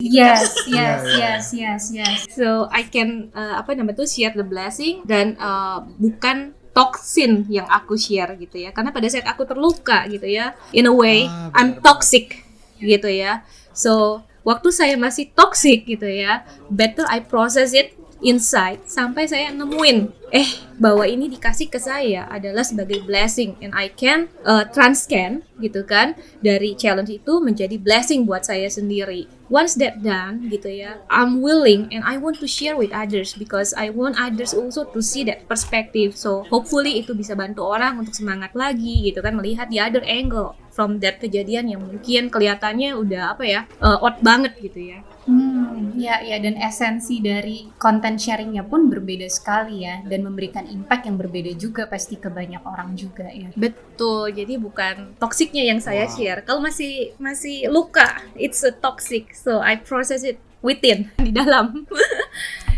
[0.00, 2.18] Yes, yes, yes, yes, yes.
[2.32, 7.68] so I can uh, apa namanya tuh share the blessing dan uh, bukan toksin yang
[7.68, 8.72] aku share gitu ya.
[8.72, 12.48] Karena pada saat aku terluka gitu ya in a way Ah, I'm toxic
[12.80, 13.44] gitu ya.
[13.76, 20.12] So waktu saya masih toxic gitu ya better I process it inside sampai saya nemuin
[20.30, 20.46] eh
[20.80, 26.16] bahwa ini dikasih ke saya adalah sebagai blessing and I can uh, transcan gitu kan
[26.40, 29.28] dari challenge itu menjadi blessing buat saya sendiri.
[29.50, 33.74] Once that done gitu ya I'm willing and I want to share with others because
[33.74, 36.14] I want others also to see that perspective.
[36.14, 40.54] So hopefully itu bisa bantu orang untuk semangat lagi gitu kan melihat the other angle
[40.80, 45.94] from that kejadian yang mungkin kelihatannya udah apa ya uh, odd banget gitu ya Hmm,
[45.94, 51.20] ya, ya dan esensi dari konten sharingnya pun berbeda sekali ya dan memberikan impact yang
[51.20, 53.52] berbeda juga pasti ke banyak orang juga ya.
[53.54, 56.14] Betul, jadi bukan toksiknya yang saya Wow.
[56.16, 56.40] share.
[56.42, 59.30] Kalau masih masih luka, it's a toxic.
[59.36, 61.84] So I process it within di dalam.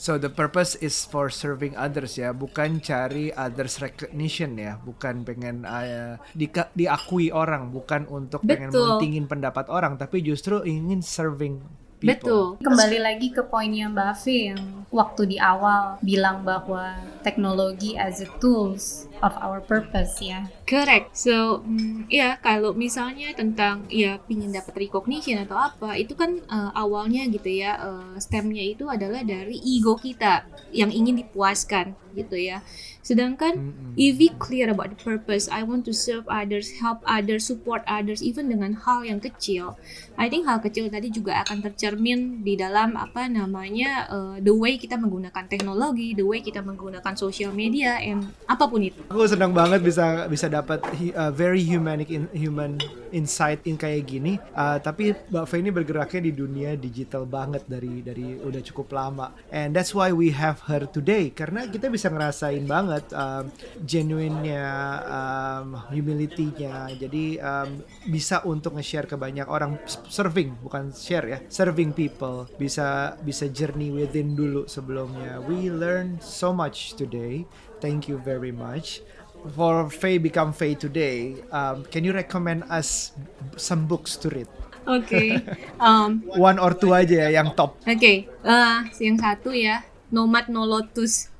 [0.00, 5.68] So the purpose is for serving others ya, bukan cari others recognition ya, bukan pengen
[5.68, 8.96] uh, dika- diakui orang, bukan untuk pengen Betul.
[8.96, 11.60] mentingin pendapat orang, tapi justru ingin serving
[12.00, 12.56] people.
[12.56, 12.64] Betul.
[12.64, 18.28] Kembali lagi ke poinnya Mbak Fe yang waktu di awal bilang bahwa teknologi as a
[18.40, 20.48] tools of our purpose ya.
[20.64, 21.16] Correct.
[21.16, 26.72] So, mm, ya kalau misalnya tentang ya pingin dapat recognition atau apa, itu kan uh,
[26.76, 32.62] awalnya gitu ya, uh, stemnya itu adalah dari ego kita yang ingin dipuaskan gitu ya.
[33.00, 33.96] Sedangkan Mm-mm.
[33.96, 38.20] if we clear about the purpose, I want to serve others, help others, support others,
[38.20, 39.80] even dengan hal yang kecil.
[40.20, 44.76] I think hal kecil tadi juga akan tercermin di dalam apa namanya uh, the way
[44.76, 49.00] kita menggunakan teknologi, the way kita menggunakan social media, and apa pun itu.
[49.10, 50.78] Aku senang banget bisa bisa dapat
[51.18, 52.78] uh, very humanic in, human
[53.10, 54.38] insight in kayak gini.
[54.54, 59.34] Uh, tapi Mbak Fe ini bergeraknya di dunia digital banget dari dari udah cukup lama.
[59.50, 63.50] And that's why we have her today karena kita bisa ngerasain banget um,
[63.82, 64.66] genuine-nya,
[65.02, 66.94] um, humility-nya.
[66.94, 69.74] Jadi um, bisa untuk nge-share ke banyak orang
[70.06, 72.46] serving bukan share ya, serving people.
[72.54, 75.42] Bisa bisa journey within dulu sebelumnya.
[75.50, 77.42] We learn so much today.
[77.80, 79.00] Thank you very much.
[79.56, 83.16] For Faye Become Faye today, um, can you recommend us
[83.56, 84.48] some books to read?
[84.84, 85.40] Oke.
[85.80, 87.80] Um, One or two aja ya yang top.
[87.88, 89.80] Oke, eh, yang satu ya,
[90.12, 91.32] Nomad No Lotus.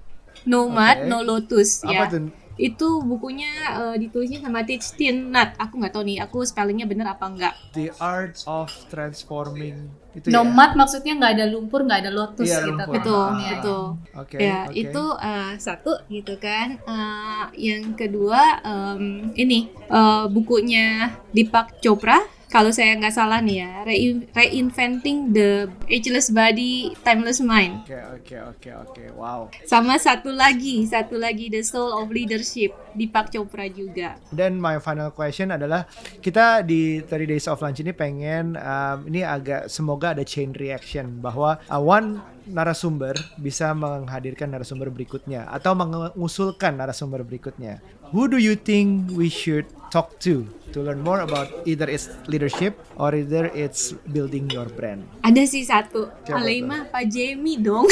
[0.49, 1.09] Nomad Oke.
[1.13, 2.13] No Lotus Apa ya.
[2.17, 2.33] tuh?
[2.61, 5.57] Itu bukunya eh, ditulisnya sama Thich Thin Nhat.
[5.57, 7.55] Aku nggak tahu nih, aku spellingnya bener apa enggak.
[7.73, 10.33] The Art of Transforming itu ya?
[10.37, 12.69] Nomad maksudnya nggak ada lumpur, nggak ada lotus Iya, gitu.
[12.77, 12.93] lumpur.
[12.93, 13.33] Betul, Ah.
[13.33, 13.51] Ya.
[13.55, 13.85] betul.
[14.13, 14.37] Oke.
[14.37, 14.75] ya, oke.
[14.77, 16.69] itu eh, satu gitu kan.
[16.77, 19.03] Eh, yang kedua em,
[19.35, 20.87] ini eh, bukunya
[21.31, 22.21] Deepak Chopra.
[22.51, 27.87] Kalau saya nggak salah nih ya, Rein- Reinventing the Ageless Body, Timeless Mind.
[27.87, 29.05] Oke oke oke oke.
[29.15, 29.55] Wow.
[29.63, 34.19] Sama satu lagi, satu lagi The Soul of Leadership, Deepak Chopra juga.
[34.35, 35.87] Dan my final question adalah
[36.19, 41.23] kita di 30 Days of Lunch ini pengen um, ini agak semoga ada chain reaction
[41.23, 42.19] bahwa uh, one
[42.51, 47.79] narasumber bisa menghadirkan narasumber berikutnya atau mengusulkan narasumber berikutnya.
[48.11, 50.43] Who do you think we should talk to
[50.75, 55.07] to learn more about either it's leadership or either it's building your brand?
[55.23, 57.87] Ada sih satu, Alaima Pak Jamie dong.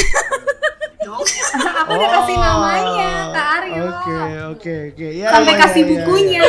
[0.99, 3.79] Aku udah kasih namanya Kak Aryo.
[3.79, 4.15] Oh, Oke
[4.51, 5.07] oke oke.
[5.15, 6.43] Ya, Sampai ya, kasih ya, ya, bukunya.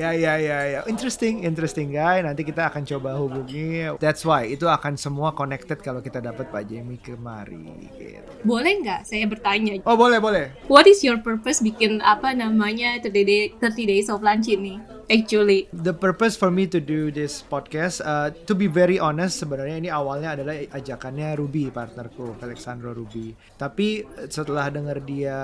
[0.00, 0.80] Ya ya ya ya.
[0.88, 2.24] Interesting interesting guy.
[2.24, 3.84] Nanti kita akan coba hubungi.
[4.00, 7.68] That's why itu akan semua connected kalau kita dapat Pak Jamie kemari.
[7.92, 8.24] Gitu.
[8.40, 9.84] Boleh nggak saya bertanya?
[9.84, 10.56] Oh boleh boleh.
[10.72, 14.80] What is your purpose bikin apa namanya 30, day, 30 Days of Lunch ini?
[15.10, 19.76] Actually, The purpose for me to do this podcast, uh, to be very honest, sebenarnya
[19.82, 23.34] ini awalnya adalah ajakannya Ruby, partnerku, Alexandro Ruby.
[23.58, 25.34] Tapi uh, setelah dengar dia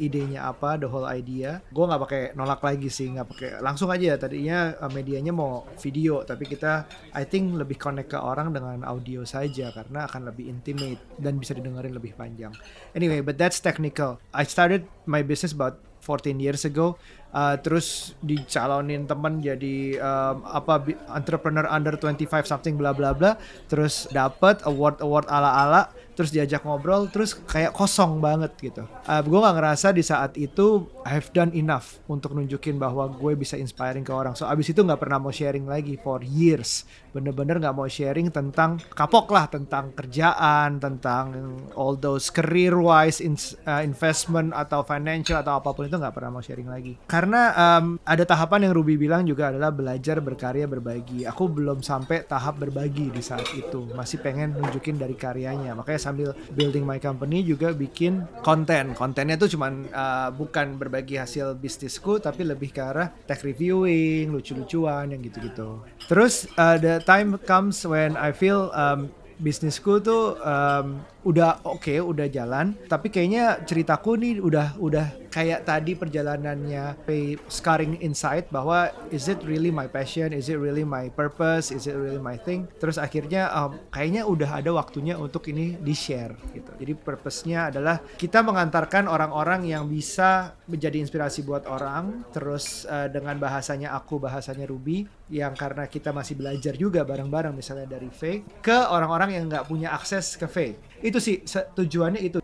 [0.00, 4.16] idenya apa, the whole idea, gue nggak pakai nolak lagi sih, nggak pakai langsung aja.
[4.16, 9.28] Tadinya uh, medianya mau video, tapi kita, I think lebih connect ke orang dengan audio
[9.28, 12.56] saja karena akan lebih intimate dan bisa didengarin lebih panjang.
[12.96, 14.16] Anyway, but that's technical.
[14.32, 16.96] I started my business about 14 years ago.
[17.30, 20.82] Uh, terus dicalonin temen jadi um, apa
[21.14, 23.38] entrepreneur under 25 something bla bla bla
[23.70, 25.82] terus dapat award award ala ala
[26.18, 30.90] terus diajak ngobrol terus kayak kosong banget gitu uh, gue nggak ngerasa di saat itu
[31.06, 34.98] I've done enough untuk nunjukin bahwa gue bisa inspiring ke orang so abis itu nggak
[34.98, 40.78] pernah mau sharing lagi for years bener-bener nggak mau sharing tentang kapok lah tentang kerjaan
[40.78, 46.42] tentang all those career wise investment atau financial atau apa pun itu nggak pernah mau
[46.44, 46.94] sharing lagi.
[47.10, 51.26] Karena um, ada tahapan yang Ruby bilang juga adalah belajar berkarya berbagi.
[51.26, 53.90] Aku belum sampai tahap berbagi di saat itu.
[53.92, 55.74] Masih pengen nunjukin dari karyanya.
[55.74, 58.94] Makanya sambil building my company juga bikin konten.
[58.94, 65.10] Kontennya tuh cuman uh, bukan berbagi hasil bisnisku tapi lebih ke arah tech reviewing lucu-lucuan
[65.10, 65.82] yang gitu-gitu.
[66.06, 72.28] Terus uh, the time comes when I feel um, bisnisku tuh um, udah oke udah
[72.28, 72.76] jalan.
[72.88, 76.98] Tapi kayaknya ceritaku nih udah udah kayak tadi perjalanannya
[77.46, 81.94] scarring insight bahwa is it really my passion, is it really my purpose, is it
[81.94, 82.66] really my thing.
[82.82, 86.70] Terus akhirnya um, kayaknya udah ada waktunya untuk ini di share gitu.
[86.76, 92.26] Jadi purpose-nya adalah kita mengantarkan orang-orang yang bisa menjadi inspirasi buat orang.
[92.34, 97.86] Terus uh, dengan bahasanya aku, bahasanya Ruby, yang karena kita masih belajar juga bareng-bareng misalnya
[97.86, 100.74] dari Faye ke orang-orang yang nggak punya akses ke Faye.
[101.00, 102.38] Itu sih tujuannya itu.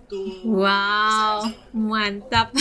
[0.45, 2.57] Wow, mantap.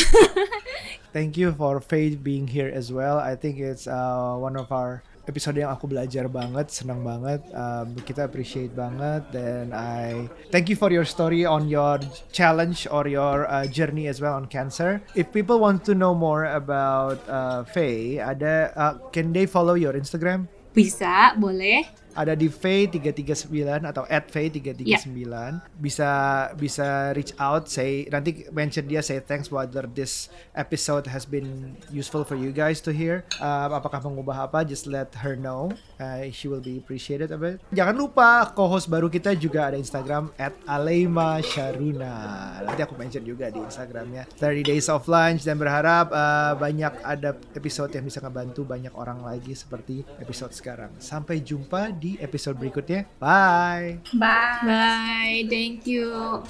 [1.16, 3.24] Thank you for Faye being here as well.
[3.24, 7.42] I think it's uh, one of our episode yang aku belajar banget, senang banget.
[7.56, 9.24] Um, kita appreciate banget.
[9.32, 12.04] Dan I thank you for your story on your
[12.36, 15.02] challenge or your uh, journey as well on cancer.
[15.18, 19.96] If people want to know more about uh, Faye, ada uh, can they follow your
[19.98, 20.52] Instagram?
[20.76, 22.05] Bisa, boleh.
[22.16, 26.10] Ada di Faye 339 atau at Faye 339 bisa
[26.56, 32.24] bisa reach out say nanti mention dia say thanks whether this episode has been useful
[32.24, 33.28] for you guys to hear.
[33.44, 35.70] Um, apakah mengubah apa just let her know.
[36.00, 37.60] Uh, she will be appreciated of it.
[37.72, 42.60] Jangan lupa co-host baru kita juga ada Instagram at Aleima Sharuna.
[42.64, 44.28] Nanti aku mention juga di Instagramnya.
[44.40, 49.24] 30 days of lunch dan berharap uh, banyak ada episode yang bisa ngebantu banyak orang
[49.24, 50.92] lagi seperti episode sekarang.
[51.00, 54.62] Sampai jumpa di episode berikutnya bye Bye.
[54.64, 56.46] Bye, thank you.